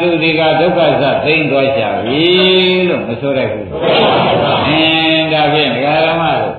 [0.00, 2.22] သူဒီကဒုက္ခသသိင်းသွားကြပြီ
[2.88, 3.96] လို့မဆိုရဘူးအဲ
[5.32, 6.56] ဒါဖြင့်ဒကာရမတို့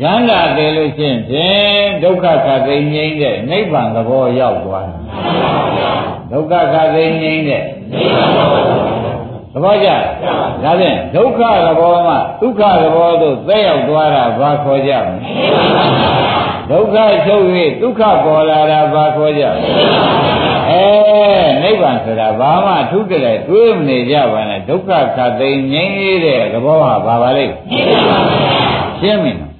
[0.00, 5.00] ယန္တာသေးလို့ရှင်းဖြင့်ဒုက္ခခသိင်းငြိမ်းတဲ့နိဗ္ဗာန်သဘောရောက်သွားတယ်
[6.32, 9.11] ဒုက္ခခသိင်းငြိမ်းတဲ့နိဗ္ဗာန်သဘော
[9.54, 9.88] သဘောကျ
[10.62, 15.18] ဒါဖြင့်ဒုက္ခသဘောမှဒုက္ခသဘောသို့သက်ရောက်သွားတာဘာခေါ်ကြမလဲ
[16.70, 16.96] ဒုက္ခ
[17.26, 17.44] ချုပ်၍
[17.82, 19.70] ဒုက္ခပေါ်လာတာဘာခေါ်ကြမလဲ
[20.70, 20.84] အဲ
[21.62, 27.54] နိဗ္ဗာန်ဆိုတာဘာမှထုကြတယ်တွေးမနေကြပါနဲ့ဒုက္ခခတ်သိငြိမ်းတဲ့သဘောဟာဘာပါလိမ့်
[29.00, 29.50] ရှင်းပြီနော်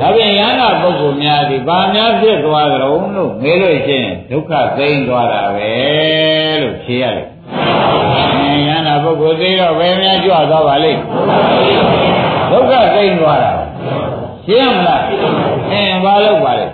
[0.00, 5.72] ဒါပြန်ယန္တာပုဂ္ဂိုလ်များဒီဘာများဖြစ်သွားကြုံလို့မေးလို့ရှိရင်ဒုက္ခသိမ်းသွားတာပဲ
[6.62, 7.26] လို့ဖြေရတယ်
[8.66, 11.00] ယန္တာပုဂ္ဂိုလ်သိတော့ဘယ်များကြွသွားပါလိမ့်
[12.50, 13.52] ဒုက္ခသိမ်းသွားတာ
[14.46, 15.02] ရှင်းမလား
[15.70, 16.66] အင်းဘာလို့ပါလဲ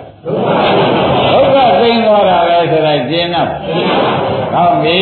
[1.31, 3.49] ဒုက္ခသိမ်းသွားတာပဲဆိုတာရှင်းတော့
[4.53, 4.97] ကောင်းပြီ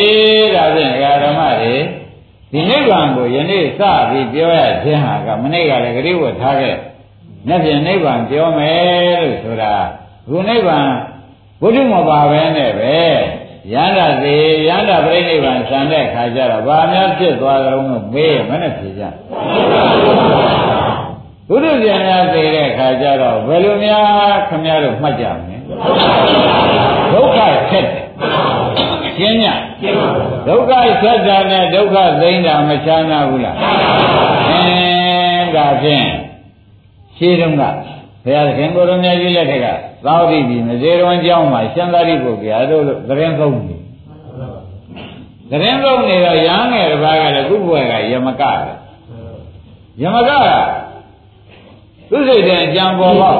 [0.55, 0.91] ဒါဖြင့်
[1.23, 1.75] ဓမ္မတွေ
[2.51, 6.75] ဒီနိဗ္ဗာန်ကိုယနေ့စပြီးပြောရခြင်းဟာကမနေ့ကလည်းဂရိဝတ်ထားခဲ့။
[7.49, 9.73] နေ့ပြင်နိဗ္ဗာန်ပြောမယ်လို့ဆိုတာ
[10.27, 10.87] ခုနိဗ္ဗာန်
[11.61, 12.95] ဘုဒ္ဓမပါပဲနဲ့ပဲ
[13.73, 19.03] ရဟန္တာသေးရဟန္တာပြိဋိဘံဆံတဲ့ခါကျတော့ဘာများဖြစ်သွားကြုံလို့မေးရမနဲ့ဖြေကြ
[21.49, 25.57] ဘုရားပြန်များသေးတဲ့ခါကျတော့ဘယ်လိုများခမရတို့မှတ်ကြမလဲ
[27.13, 27.37] ဒုက္ခ
[27.71, 28.05] ဆက်တယ်
[29.17, 29.45] ရှင်းည
[30.47, 33.55] ဒုက္ခဆက်တာနဲ့ဒုက္ခသိမ်းတာမချမ်းသာဘူးလား
[34.49, 36.07] အင်းဒါဖြင့်
[37.17, 37.63] ရှင်းတော့က
[38.25, 39.67] ဘုရားသခင်ကိုရမကြီးလက်ထက်က
[40.05, 43.77] သောတိပြီမဇေရဝံကျောင်းမှာရှင်သာရိပုတ္တရာတို့လို့သတင်းသုံးနေ
[45.49, 48.73] သတင်းသုံးနေတော့ရဟန်းငယ်တစ်ပါးကလည်းခုဘွယ်ကယမကပဲ
[50.01, 50.31] ယမကက
[52.09, 53.39] သူစိတ်တဲ့အကြံပေါ်ပေါက်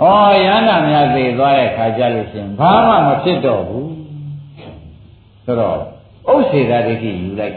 [0.00, 0.04] ဩ
[0.44, 3.90] ရဟန္တာများသိသွားတဲ့ခါကြလို့ရှင်ဘာမှမဖြစ်တော့ဘူး
[5.44, 5.78] ဆိုတော့
[6.30, 7.56] ဥစ္စေတာဒိဋ္ဌိယူလိုက်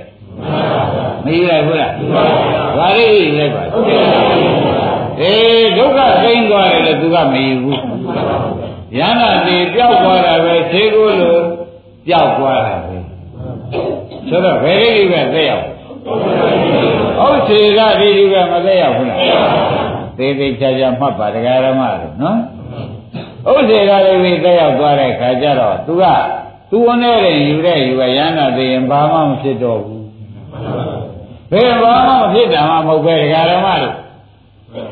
[1.26, 1.92] မယူလိုက်ဘူးလား
[2.78, 4.09] ဘာလေးယူလိုက်ပါအေးဒုက္ခသိ
[6.90, 8.24] မ်းသွားတယ်လို့သူကမယူ
[8.92, 11.42] ဘူးယန္တာတိပျောက်သွားတာပဲသေကိုလို့
[12.08, 12.98] ပျောက်သွားတာပဲ
[14.30, 15.66] ဆိုတော့ဘယ်လေးပဲသက်ရောက်
[17.20, 19.20] ဟုတ်စေကဒီဒီကမသက်ရောက်ဘူးလား
[20.18, 22.40] သေးသေးချာချာမှတ်ပါတရားဓမ္မလို့နော်
[23.46, 26.06] ဟုတ်စေကလေးပြီးသက်ရောက်သွားတဲ့ခါကျတော့သူက
[26.72, 30.06] သူဝနဲ့ရင်ယူတဲ့ယူကယန္တာသိရင်ဘာမှမဖြစ်တော့ဘူး
[31.52, 33.96] ဘယ်ဘာမှမဖြစ်တာမှမဟုတ်ပဲတရားဓမ္မလို့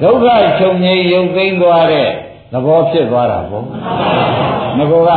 [0.01, 0.27] ဒုက္ခ
[0.59, 2.09] ချုပ်ငြိမ်းရုပ်သိမ်းသွားတဲ့
[2.53, 3.63] သဘောဖြစ်သွားတာပေါ့
[4.77, 5.11] ငကောက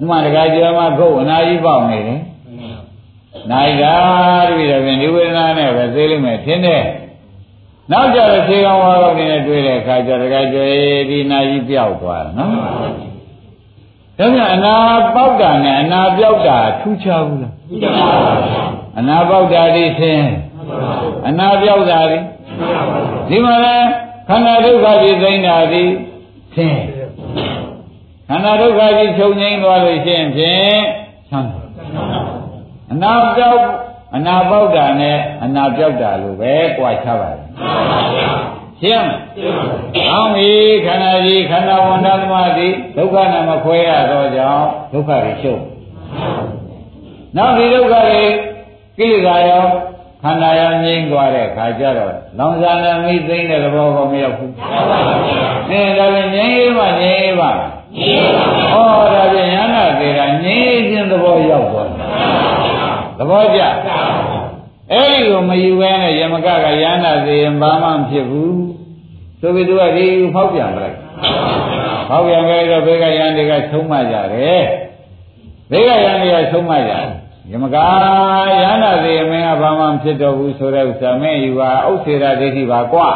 [0.00, 2.20] ဥမာတခါကျော်မှာခုတ်အနာကြီးပေါက်နေတယ်
[3.50, 3.96] နိုင်တာ
[4.48, 6.84] တပည့်တော်ပြင်ဒီဝေဒနာနဲ့ပဲသိလိမ့်မယ်ထင်တယ်
[7.92, 10.68] နောက်ကြတော့ခြေကောင်းဝါကောင်းနေတွေ့တဲ့အခါကျတခါကျော်
[11.10, 12.70] ဒီနာကြီးပြောက်သွားတယ်နော်ဒါ
[14.16, 14.74] ပြန်အနာ
[15.14, 20.24] ပေါက်တာနဲ့အနာပြောက်တာထူးခြားဘူးလားထူးခြားပါဘူးအနာပေါက်တာဒီသင်
[21.28, 22.18] အနာပြောက်တာဒီ
[23.28, 23.76] ဒီမှာလဲ
[24.28, 25.84] ခန္ဓာဒုက္ခကြီးသိနေတာဒီ
[26.54, 26.76] သင်
[28.28, 30.78] ခန္ဓာဒုက္ခကြီးချုပ်ငြိမ်းသွားလို့ရှိရင်ဖြင့်
[31.30, 31.60] ချမ်းသာ
[32.92, 33.60] အနာပြောက်
[34.16, 37.40] အနာပေါက်တာနဲ့အနာပြောက်တာလို့ပဲကြွားချပါတယ်
[38.80, 39.20] ရှင်းမလား
[40.10, 40.50] အောင်းပြီ
[40.86, 45.62] ခန္ဓာကြီးခန္ဓာဝန္တသမတိဒုက္ခနဲ့မခွဲရတော့ကြောင့်ဒုက္ခတွေရှုပ်
[47.36, 48.20] နောက်ဒီဒုက္ခတွေ
[48.98, 49.64] ကိလေသာရော
[50.24, 54.52] ခန္ဓာရောငြိမ်းသွားတဲ့ခါကျတော့လောင်စာနဲ့မိသိမ့်တဲ့သဘောကောမရောက်ဘူး
[55.70, 57.50] အဲဒါပြန်ငြိမ်းရေးမှငြိမ်းရေးပါ
[57.98, 58.32] ငြိမ်းရေး
[58.74, 62.08] ပါဩဒါပြန်ရဟနာသေးတာငြိမ်းခြင်းသဘောရောက်သွားတယ်
[63.18, 63.60] သဘောကျ
[64.92, 68.58] အဲ့ဒီကိုမယူဘဲနဲ့ယမကကရဟနာသေးရင်ဘာမှမဖြစ်ဘူး
[69.40, 70.96] ဆိုပြီးသူကဒီဖောက်ပြန်လိုက်
[72.08, 74.62] ဟောက်ပြန်ခဲ့တော့ဘေကရန်တွေကဆုံးမကြတယ်
[75.70, 77.84] ဘေကရန်တွေကဆုံးမကြတယ် ယမကာ
[78.52, 83.10] ယန္တာသေးအမင်းကဘာမှမဖြစ်တော့ဘူးဆိုတဲ့ဥစ္စာမင်းယူပါဥစ္စေရာဒိဋ္ဌိပါကွာ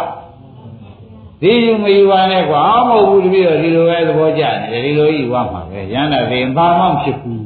[1.41, 7.45] ဒီယူမယူပါနဲ့ကွာမဟုတ်ဘူးတပည့်တော်ဒီလိုပဲသဘောကျနေတယ်ဒီလိုယူပါမှာပဲယန္တာသေးဘာမှမဖြစ်ဘူး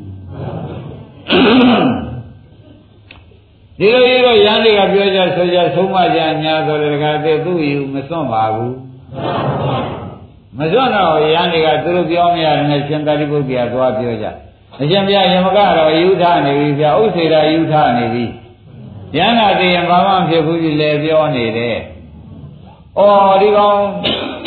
[3.79, 8.77] ဒီလိုကြီးတော့ယန္တိကပြောကြဆိုကြဆုံးမကြညာဆိုတဲ့ကတည်းကသူ့ယူမစွန့်ပါဘူး
[10.59, 14.27] မစွန့်တော့ယန္တိကသူတို့ပြောမရတယ်နဲ့ရှင်သာရိပုတ္တရာသွားပြောကြ
[14.81, 18.25] အရှင်ဘုရားယမကတော့ယူထနေပြီဗျာဥစ္စေရာယူထနေပြီ
[19.17, 21.79] ယန္တာတည်ရင်ဘာမှမဖြစ်ဘူးကြီးလေပြောနေတယ်။
[22.99, 23.79] အော်ဒီကောင်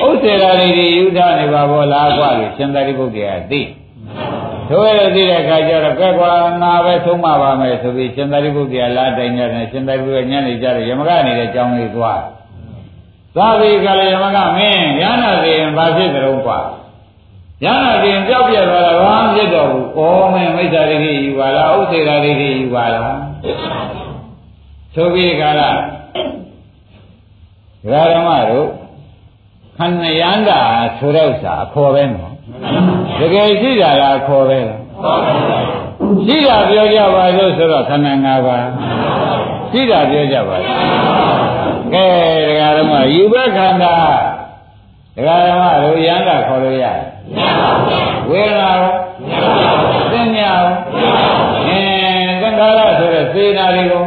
[0.05, 3.61] ဥစ္စေရာတွေယူထနေပါဘောလားကွာလို့ရှင်သာရိပုတ္တရာသိ။
[4.69, 12.19] တို့ရသိတဲ့အခါကျတော့ကဲကွာငါပဲသုံးမပါမယ်ဆိုပြီးရှင်သာရိပုတ္တရာလာတိုင်ကြတယ်ရှင်သာရိပုတ္တရာညနေကြတယ်ယမကနေတဲ့ကြောင်းလေးသွား။
[13.35, 16.59] သာဝေကလည်းယမကမင်းယန္တာတည်ရင်ဘာဖြစ်ကြတော့ကွာ။
[17.63, 19.99] ရဟနာပြင်ကြောက်ပြက်သွားတာဘာမှဖြစ်တော့ဘူး။ဩ
[20.33, 23.13] မင်းမိစ္ဆာဒိဋ္ဌိယူပါလားဥစ္စေရာဒိဋ္ဌိယူပါလား။
[24.95, 25.71] သို့ပြီးကာလဒ
[27.91, 28.67] ကာဓမ္မတို့
[29.77, 30.59] ခန္ဓာယန္တာ
[30.97, 32.33] ဆိုတဲ့ဥစ္စာအခေါ်ပဲနော်။
[33.19, 34.79] တကယ်ရှိတာလားအခေါ်ပဲလား။
[36.25, 38.65] ရှိတာပြောကြပါလို့ဆိုတော့ခန္ဓာ၅ပါး
[39.71, 40.77] ရှိတာပြောကြပါလား။
[41.93, 42.07] ကဲ
[42.47, 43.95] ဒကာဓမ္မယူဘခန္ဓာ
[45.15, 46.99] ဒကာဓမ္မတို့ယန္တာခေါ်လို့ရတယ်
[48.29, 48.93] ဝေဒနာရော
[50.11, 50.67] သင်ညာရော
[51.67, 54.03] အင်းသင်္ခါရဆိုတဲ့စေနာတွေကို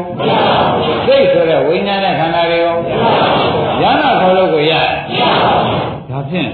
[1.06, 2.76] စိတ်ဆိုတဲ့ဝိညာဉ်နဲ့ခန္ဓာတွေကို
[3.82, 4.72] ယန္နာခေါ်လို့ကိုရ
[6.10, 6.50] ဒါဖြင့်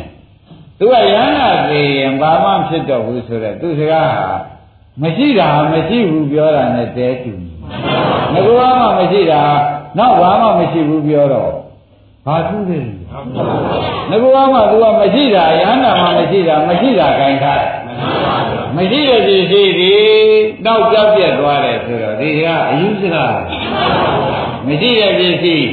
[0.78, 4.28] သူကယန္နာသိရင်ဘာမှဖြစ်တော့ဘူးဆိုတဲ့သူစကားဟာ
[5.02, 7.32] မရှိတာမရှိဘူးပြောတာနဲ့တဲတူ
[8.32, 9.42] ငကောမှမရှိတာ
[9.98, 11.52] နောက်ဘာမှမရှိဘူးပြောတော့
[12.26, 12.86] ဘာထူးတယ်
[14.10, 17.72] ငကောမှသူကမရှိတာယန္နာမှမရှိတာမရှိတာခိုင်းထားတယ်
[18.76, 19.92] မရှိတဲ့ပစ္စည်းဒီ
[20.66, 23.36] နောက်ကြောက်ပြက်သွားတယ်ဆိုတော့ဒီကအယူစကား
[24.66, 25.70] မရှိတဲ့ပစ္စည်း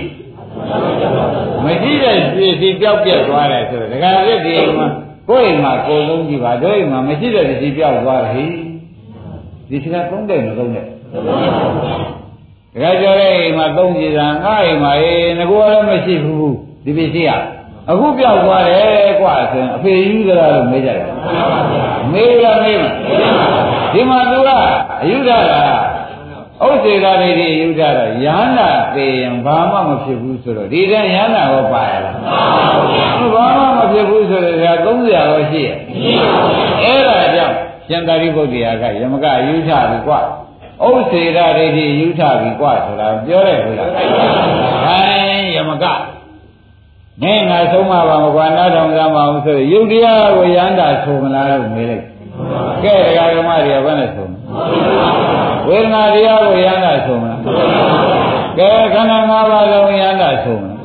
[1.65, 4.87] မရှိတဲ့ပစ္စည်းပြောက်ပြက်သွားတယ်ဆိုတော့ဒကာရက်ဒီမှာ
[5.29, 8.51] ကိုယ်အိမ်မှာကိုယ်လုံးကြည့်ပါတို့အိမ်မှာမရှိတဲ့ပစ္စည်းပြောက်သွားတယ်
[9.69, 10.85] ဒီစကားသုံးတယ်မသုံးတဲ့
[12.73, 17.32] ဒကာကျော်ရဲ့အိမ်မှာသုံးကြည့်တာငါအိမ်မှာအေးငကောလည်းမရှိဘူး ဒီပစ္စည်းက
[17.90, 21.08] အခုပြောက်သွားတယ်กว่าဆိုရင်အဖေယူကြလားလို့မေးကြတယ်
[22.12, 22.84] မေးရမေးမ
[23.92, 24.50] ဒီမှာသူက
[25.02, 25.38] အယူတာ
[26.60, 32.14] ကဥစ္စေတာတွေဒီယူတာတော့ယန္တာသိရင်ဘာမှမဖြစ်ဘူးဆိုတော့ဒီတည်းယန္တာရောပါရလား
[33.34, 35.76] ဘာမှမဖြစ်ဘူးဆိုတော့ဒါ30ရောရှိရဲ့
[36.82, 37.56] အဲ့ဒါကြောင့်
[37.88, 40.20] ရှင်သာရိပုတ္တရာကယမကယူထပြီกว่า
[40.84, 45.84] ဥစ္စေတာတွေဒီယူထပြီกว่าဆိုတာပြောတယ်ဟုတ်လားဟိုင်းယမက
[47.21, 52.05] မင်းငါဆုံးမပါမကွာနောက်တော့ကမ်းမအောင်ဆိုရုပ်တရားကိုရန်တာဆိုမလားလို့မေးလိုက်
[52.83, 54.33] ကဲတရားဓမ္မတွေကဘယ်နဲ့ဆုံး
[55.67, 57.39] ဝေဒနာတရားကိုရန်တာဆိုမလား
[58.57, 60.77] ကဲခန္ဓာ၅ပါးလုံးရန်တာဆိုမလား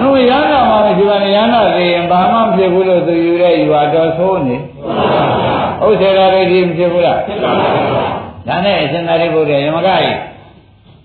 [0.00, 4.56] သူရန်တာမှာမရှိပါနဲ့ရန်တာသိရင်ဘာမှမဖြစ်ဘူးလို့သူယူတဲ့ယူပါတော့ဆိုးနေ
[5.84, 10.16] ဥစ္စေရာဒိဋ္ဌိမဖြစ်ဘူးလားဖြစ်ပါဘူးဒါနဲ့အရှင်သာရိပုတ္တရာယမကကြီး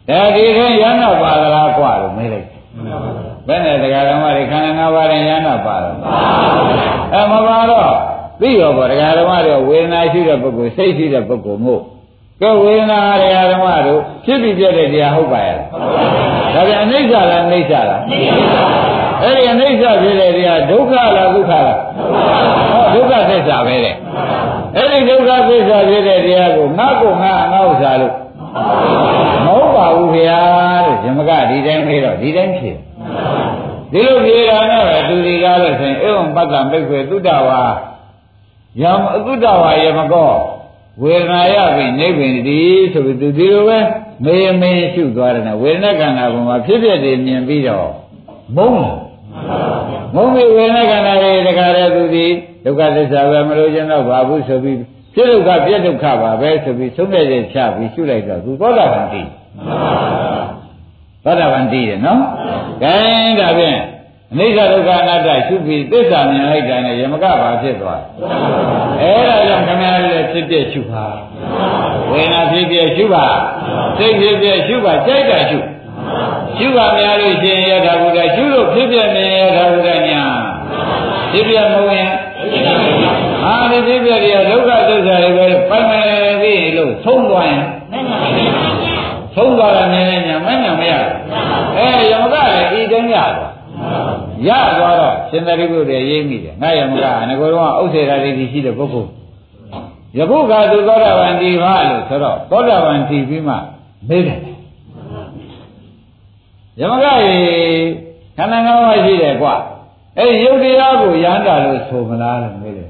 [0.09, 2.47] ဒါဒီထင်ရန်တာပါလားကွာလို့မေးလိုက်
[3.47, 5.95] ဘယ်နဲ့တရားဓမ္မတွေခန္ဓာ၅ပါးရင်ရဟနာပါတော့
[7.13, 7.89] အဲမပါတော့
[8.39, 11.81] ပြီးရောပေါ့တရားဓမ္မတွေဝေဒနာရှိတဲ့ပုဂ္ဂိုလ်စိတ်ရှိတဲ့ပုဂ္ဂိုလ်မို့
[12.41, 18.01] ကဲဝေဒနာတရားဓမ္မတို့ဖြစ်ပြီးပြတဲ့တရားဟုတ်ပါရဲ့ဒါပြန်အနိစ္စလားအနိစ္စလား
[19.21, 21.77] အဲ့ဒီအနိစ္စဖြစ်တဲ့တရားဒုက္ခလားဒုက္ခလား
[22.71, 23.95] ဟောဒုက္ခသစ္စာပဲတဲ့
[24.75, 28.13] အဲ့ဒီဒုက္ခသစ္စာဖြစ်တဲ့တရားကိုငါ့ကိုငါငါ့ဥစ္စာလို့
[29.45, 30.41] မဟုတ်ပါဘူးခင်ဗျာ
[30.85, 32.77] လို့ဇမကဒီတိုင်းမေးတော့ဒီတိုင်းဖြစ်
[33.91, 37.61] ဒီလိုပြေတာနဲ့ပဲသူဒီကားလို့ဆိုရင်ဧဝံပတ္တမိတ်ွေသုတ္တဝါ
[38.81, 40.31] ယံအသုတ္တဝါယမကော
[41.01, 42.59] ဝေဒနာရပြီနေပင်ဒီ
[42.93, 43.79] ဆိုပြီးသူဒီလိုပဲ
[44.25, 47.89] မေးမေးရှုသွားတယ်နဲ့ဝေဒနာခန္ဓာပေါ်မှာဖြစ်ဖြစ်တွေမြင်ပြီးတော့
[48.55, 48.97] မုန်းတယ်
[50.15, 52.25] မုန်းပြီးဝေဒနာခန္ဓာတွေတခါတည်းသူဒီ
[52.65, 54.77] ဒုက္ခသစ္စာပဲမလို့ခြင်းတော့ဘာဘူးဆိုပြီး
[55.15, 59.27] ဖြစ်ဒုက္ခပြည့်ဒုက္ခပါပဲဆိုပြီးသုံးတဲ့ချက်ချပြီးရှုလိုက်တော့သူသောတာပန်တည်
[61.27, 62.21] သောတာပန်တည်ရနော်
[62.83, 62.95] ကဲ
[63.39, 63.79] ဒါဖြင့်
[64.31, 68.01] အနိစ္စဒုက္ခအနတ္တရှုပြီးသစ္စာမြင်လိုက်တာနဲ့ယမကဘာဖြစ်သွား
[69.01, 71.05] အဲဒါကြောင့်ခမည်းတော်ဖြစ်ပြရှုပါ
[72.11, 73.25] ဝေဒနာဖြစ်ပြရှုပါ
[73.97, 75.59] စိတ်ဖြစ်ပြရှုပါကြိုက်တာရှု
[76.57, 80.23] ရှုပါများလို့ရှင်ယထာဘုရားရှုလို့ဖြစ်ပြနေယထာဘုရားညာ
[81.31, 82.11] ဖြစ်ပြမဟုတ်ရင်
[83.45, 87.63] အာဒီဖြစ်ပြတွေကဒုက္ခသစ္စာတွေပဲပိုင်မယ်ပြီလို့သုံးသွားရင်
[89.35, 91.16] သုံးသွားတာနည်းနည်းညာမညာမရအဲ
[92.11, 93.53] ယမကလည်းဤတိုင်းရသွား
[94.47, 99.09] ရသွားတော့ရှင်သာရိပုတ္တရာရေးမိတယ်ငါယမကငကိုတော့ဥစ္စေရာဒိဋ္ဌိရှိတဲ့ပုဂ္ဂိုလ်
[100.17, 103.55] ယခုကသူသောတာပန်ဒီပါလို့ဆိုတော့သောတာပန်ဒီပြီးမှ
[104.09, 104.39] မေးတယ်
[106.79, 107.37] ယမကရေ
[108.37, 109.53] ခန္ဓာငါးပါးရှိတယ်ကွာ
[110.17, 112.89] အဲ့ဒီယုတ်တရားကိုရမ်းတာလို့ဆိုမလားလို့မေးတယ်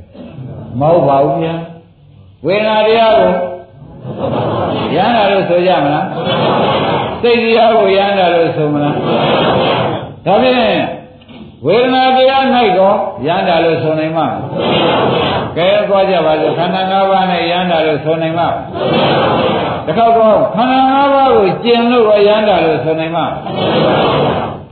[0.80, 1.56] မဟုတ်ပါဘူးဗျာ
[2.46, 3.32] ဝေဒနာတရားကို
[4.96, 6.06] ရမ်းတာလို့ဆိုကြမလား
[7.22, 8.96] စိတ်တရားကိုရမ်းတာလို့ဆိုမလား
[10.26, 10.80] ဒါဖြင့်
[11.66, 12.44] ဝေဒနာတရား၌
[12.78, 12.98] တော့
[13.28, 14.28] ရမ်းတာလို့ဆိုနိုင်မှာ
[15.58, 18.48] ကဲသွားကြပါစို့ခန္ဓာ၅ပါးနဲ့ရမ်းတာလို့ဆိုနိုင်မှာ
[19.88, 23.26] တခါတော့ခန္ဓာ၅ပါးကိုကျင်လို့ရမ်းတာလို့ဆိုနိုင်မှာ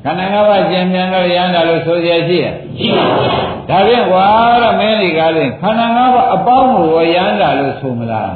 [0.05, 3.27] ခန္ဓာ၅ပါးကျင်မြန်လို့ရမ်းတာလို့ဆိုရရှိရဲ့ရှိပါဘူး
[3.69, 4.25] ဒါဖြင့်ကွာ
[4.63, 8.31] တော့မင်းဒီကားလေးခန္ဓာ၅ပါးအပေါင်းကိုရမ်းတာလို့ဆိုမလား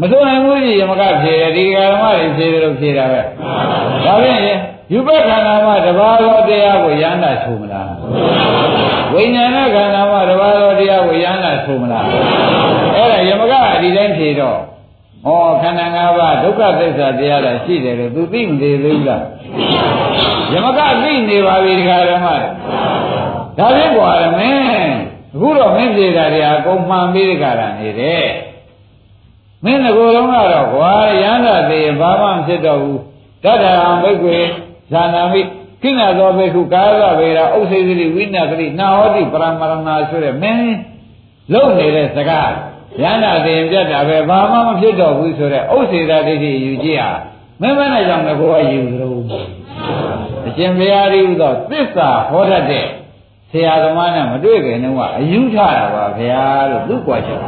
[0.00, 3.20] မဆိုနိုင်ဘူးကြီးယမကဖြေတယ်ဒီကာရမတွေဖြေတယ်လို့ဖြေတာပဲ
[4.04, 4.40] ဒါဖြင့်
[4.92, 7.90] ယူပခန္ဓာမှာတဘာသောတရားကိုရမ်းတာဆိုမလား
[9.14, 12.06] ဝိညာဏခန္ဓာမှာတဘာသောတရားကိုရမ်းတာဆိုမလား
[12.94, 14.58] အဲ့ဒါယမကဒီတိုင်းဖြေတော့
[15.26, 15.30] ဩ
[15.62, 19.22] ခန္ဓာ၅ပါးဒုက္ခသစ္စာတရားလားရှိတယ်လို့သူသိမသေးသေးဘူးလား
[20.54, 22.26] ယမကသိနေပါပြီဒီခါရမ
[23.58, 24.94] ဒါဖြင့်ကွာမင်း
[25.34, 28.26] အခုတော့မင်းပြေတာတွေအကုန်မှန်ပြီးဒီခါရနေတယ်
[29.64, 30.92] မင်းငကိုယ်လုံးကတော့ကွာ
[31.22, 33.00] ရဟန္တာသေးဘာမှမဖြစ်တော့ဘူး
[33.44, 34.36] တတ္တံဘိက္ခွေ
[34.92, 35.40] ဇာနာမိ
[35.82, 40.74] ကိဏသောဘိက္ခုကာယဗေဒဥစ္စေတိဝိနသတိနာဟောတိပရမရဏဆိုတဲ့မင်း
[41.52, 42.52] လုံနေတဲ့စကား
[43.02, 47.10] ရဟန္တာသေးပြတ်တာပဲဘာမှမဖြစ်တော့ဘူးဆိုတဲ့ဥစ္စေတာဒိဋ္ဌိယူကြည့်ဟာ
[47.60, 49.14] မင်းမနဲ့ကြောင့်ငကိုယ်ကယူသလို
[49.63, 49.63] အ
[50.56, 52.86] ရှင်ဘုရားကြီးဥသောသစ္စာဟောတတ်တဲ့
[53.50, 57.40] ဆရာသမားနဲ့မတွေ့ခင်တုန်းကအယူထတာပါဗျာလို့သူ့ကွာချက်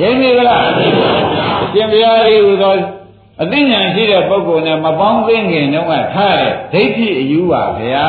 [0.00, 0.92] ရင်းနေကြလားအရှင်
[1.92, 2.74] ဘုရားကြီးဥသော
[3.42, 8.08] အသိဉာဏ်ရှိတဲ့ပုဂ္ဂိုလ်နဲ့မပေါင်းသိငင်တုန်းကထားတဲ့ဒိဋ္ဌိအယူပါဗျာ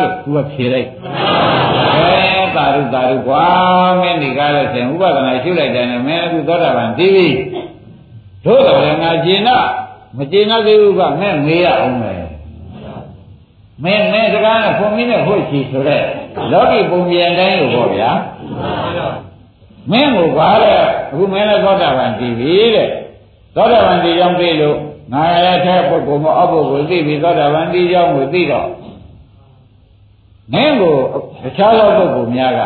[0.00, 0.88] လို့သူကဖြေလိုက်
[1.96, 3.44] အဲသာရုသာရုကွာ
[4.00, 7.28] မင်းဒီကားလို့ရှင်ဥပဒနာရှုလိုက်တယ်နဲ့မင်းအခုသောတာပန်ပြီးပြီ
[8.44, 9.66] တို့တော်လည်းငါကျင်တော့
[10.16, 12.21] မကျင်တော့သေးဘူးကမင်းမေးရအောင်မယ်
[13.84, 16.02] မင်းနဲ့စကားနဲ့ခွန်မင်းနဲ့ဟုတ်ချီဆိုတဲ့
[16.52, 18.10] လောကီပုံပြန်တိုင်းလို့ပေါ့ဗျာ
[19.90, 22.88] မင်းကိုဘာလဲအခုမင်းလည်းသောတာပန်ပြီးပြီတဲ့
[23.56, 24.76] သောတာပန်ဒီကြောင့်သိလို့
[25.12, 28.68] ငါရတဲ့ပုဂ္ဂိုလ်မအပုဂ္ဂိုလ်သိပြီသောတာပန်ဒီကြောင့်ကိုသိတော့
[30.52, 30.96] မင်းကို
[31.42, 32.62] တခြားသောပုဂ္ဂိုလ်များက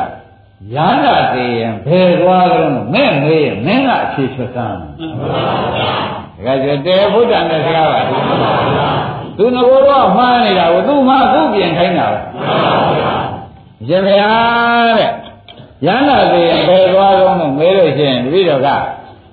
[0.74, 4.78] ရဟန္တာသေးရင်ဘယ်သွားလို့မဲ့မေးရင်မင်းကအဖြေချက်စမ်း
[6.44, 8.00] ဒါကြတဲ့ဘုဒ္ဓနဲ့စကားပါ
[9.38, 12.18] သူငကိုတော့မှားနေတာကိုသူ့မှာသူ့ပြင်ခိုင်းတာပဲ
[13.88, 14.32] ရှင်ဗျာ
[14.98, 15.10] တဲ့
[15.86, 18.68] ရဟန္တာသေးရင်ဘယ်သွားလို့မေးလို့ရှိရင်တပည့်တော်က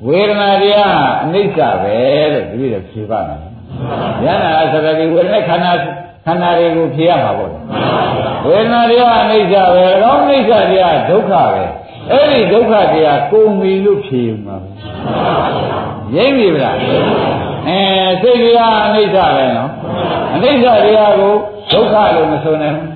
[0.08, 1.98] ဝေဒနာတရားအနိစ္စပဲ
[2.34, 3.40] လို့တပည့်တော်ဖြေပါမယ်။
[4.24, 5.72] ယန္နာဆိုတဲ့ဒီဝေဒနာခန္ဓာ
[6.26, 7.52] ခန္ဓာတွေကိုဖြေရမှာပေါ့။
[8.48, 11.64] ဝေဒနာတရားအနိစ္စပဲ။ကောင်းအနိစ္စတရားဒုက္ခပဲ။
[12.12, 14.70] အဲ့ဒီဒုက္ခတရားကိုမီလို့ဖြေယူမှာပဲ။
[16.16, 16.78] ရိပ်ပြီဗလား။
[17.70, 17.80] အဲ
[18.22, 19.70] စိတ်တရားအနိစ္စပဲနော်။
[20.34, 21.34] အနိစ္စတရားကို
[21.72, 22.90] ဒုက္ခလို့မဆိုနိုင်ဘူး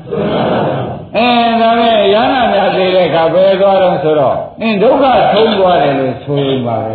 [1.18, 1.30] ။အဲ
[1.62, 6.94] ဒါနဲ့ရဟနာများသေးတဲ့အခါဘယ်သွားတော့ဆိုတော့အင်းဒုက္ခဆုံးသွားတယ်လို့ဆိုရင်ပါပဲ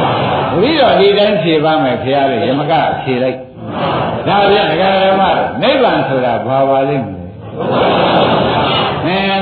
[0.54, 3.38] ။ဘုရားဒီတိုင်းဖြေပါမယ်ဖရားလေယမကဖြေလိုက်။
[4.28, 5.22] ဒါပြန်ဒကာဓမ္မ
[5.62, 7.24] နိဗ္ဗာန်ဆိုတာဘာပါလိမ့်မလဲ။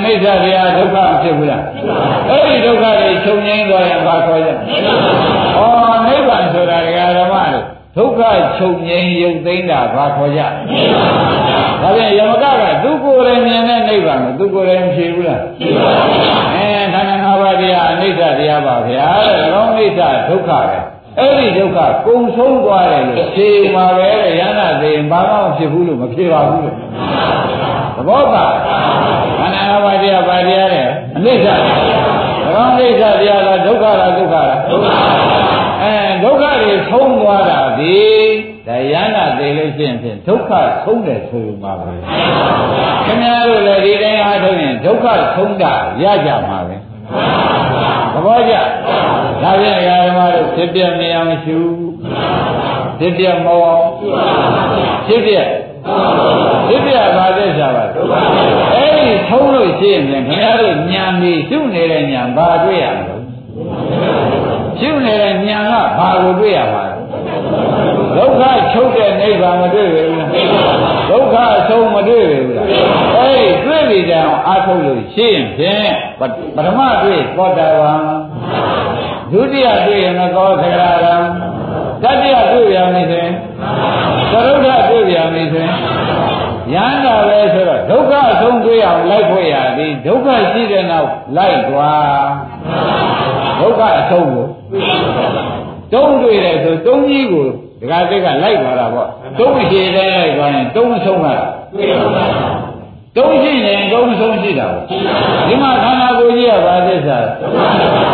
[0.05, 1.62] အဲအိဋ္ဌတရားဒုက္ခမဖြစ်ဘူးလား။
[2.30, 5.62] အဲ့ဒီဒုက္ခတွေချုပ်ငြိမ်းသွားရင်ဘာခေါ်ကြ။ဩ
[6.07, 7.64] နိဗ္ဗာန်ဆိုတာဒကာဓမ္မလို့
[7.96, 8.20] ဒုက္ခ
[8.59, 10.42] ချုပ်ငြိမ်းရုပ်သိမ်းတာဘာခေါ်ကြ။
[11.82, 16.20] ဒါပြန်ယမကကသူကိုယ်တိုင်မြင်တဲ့နိဗ္ဗာန်ကိုသူကိုယ်တိုင်ဖြေဘူးလားဖြေပါဘူး။
[16.55, 20.78] အဲခန္ဓာ၅ပါးတရားအနိစ္စတရားပါဗျာတဲ့။ကောင်းအိဋ္ဌဒုက္ခပဲ။
[21.18, 26.76] အဲ့ဒီဒုက္ခကုံဆုံးသွားတယ်လို့ဖြေမှာပဲတဲ့ရဟနာသိရင်ဘာမှမဖြစ်ဘူးလို့မဖြေပါဘူးလို့။
[28.01, 28.46] သဘောပါ။
[29.38, 30.86] ခန္ဓာ၅ပါးတရားပါတရားတဲ့
[31.16, 31.46] အနိစ္စ။
[32.55, 34.86] ကောင်းအိဋ္ဌတရားလားဒုက္ခလားဒုက္ခလားဒုက္ခ
[35.82, 35.94] အဲ
[36.24, 37.98] ဒုက္ခတွေဆုံးသွားတာဒီ
[38.66, 40.51] ဒါယန္တာသိလို့ရှိရင်ဖြင့်ဒုက္ခ
[40.84, 41.92] ဆုံးတယ်ဆိုယူမှာပဲ
[43.07, 46.76] ခင်ဗျားတို့လည်းဒီတိုင်းအားထုတ်ရင်ဒုက္ခဆုံးတာရကြမှာပဲ
[48.12, 48.55] သဘောကျ
[49.42, 51.59] ဒါဖြင့်ဓမ္မတို့ဖြစ်ပြမြင်အောင်ရှု
[52.98, 53.86] ဖြစ်ပြမောအောင်
[55.07, 55.32] ဖြစ်ပြ
[56.68, 57.84] ဖြစ်ပြပါတဲ့ဆရာပါ
[58.74, 63.16] အဲ့ဒီဆုံးလို့ရှိရင်ခင်ဗျားတို့ဉာဏ်ကြီးရှုနေတဲ့ဉာဏ်ဘာတွေ့ရမလဲ
[64.78, 67.01] ရှုနေတဲ့ဉာဏ်ကဘာကိုတွေ့ရမှာလဲ
[68.16, 70.30] ဒုက္ခချုပ်တဲ့နိဗ္ဗာန်မတွေ့ဘူးလား
[71.11, 72.66] ဒုက္ခအဆုံးမတွေ့ဘူးလား
[73.16, 75.91] အဲဒီတွေ့ပြီကြအောင်အာထုတ်လို့ရှင်းဖြင့်
[76.57, 78.03] ပထမတွေ့သောတာပန်
[79.32, 81.16] ဒုတိယတွေ့ရင်သောသရရံ
[82.03, 83.34] တတိယတွေ့ရမယ်ဆိုရင်
[84.30, 84.68] သရုဒ္ဓ
[85.01, 85.76] တွေ့ရမယ်ဆိုရင်
[86.74, 92.28] ယရဟန္တာပဲဆိုတော့ဒုက္ခအဆုံးတွေ့အောင်လိုက်ဖို့ရသည်ဒုက္ခရှိတဲ့နောက်လိုက်သွား
[93.61, 94.46] ဒုက္ခအဆုံးကို
[95.92, 97.46] တုံးတွေ့တယ်ဆိုတုံးကြီးကို
[97.80, 101.34] ဒကာတိတ်ကလိုက်သွားတာပေါ့တုံးရှိတဲ့လိုက်သွားရင်တုံးဆုံးလာ
[103.16, 104.84] တုံးရှိရင်တုံးဆုံးရှိတာပေါ့
[105.48, 107.18] ဒီမှာခန္ဓာကိုယ်ကြီးကဘာသစ္စာ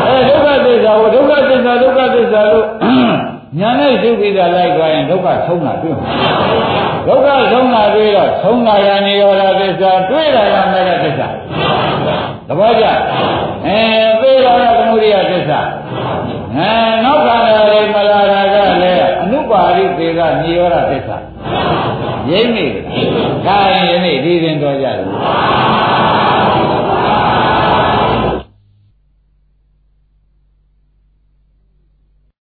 [0.07, 2.67] အဲဒုက္ခသစ္စာကိုဒုက္ခသစ္စာဒုက္ခသစ္စာလို့
[3.59, 6.09] ညာနဲ့ရှုပြီးတာလိုက်သွားရင်ဒုက္ခဆုံးတာတွေ့မှာ
[7.07, 11.29] ဒုက္ခဆုံးတာတွေ့တော့ဆုံးတာရနိရောဓသစ္စာတွေ့တာရမဲ့သစ္စာ
[12.49, 12.85] သဘောကျ
[13.67, 13.79] အဲ
[14.21, 15.61] သိတာကသမုဒိယသစ္စာ
[16.57, 16.69] အဲ
[17.05, 21.17] နောက်ခန္ဓာတွေမလာတာကလည်းအနုပါရိသေကနိရောဓသစ္စာ
[22.31, 22.83] ရိမ့်နေတယ်
[23.47, 24.99] ဒါရင်ယနေ့ဒီရင်တော်ကြတယ်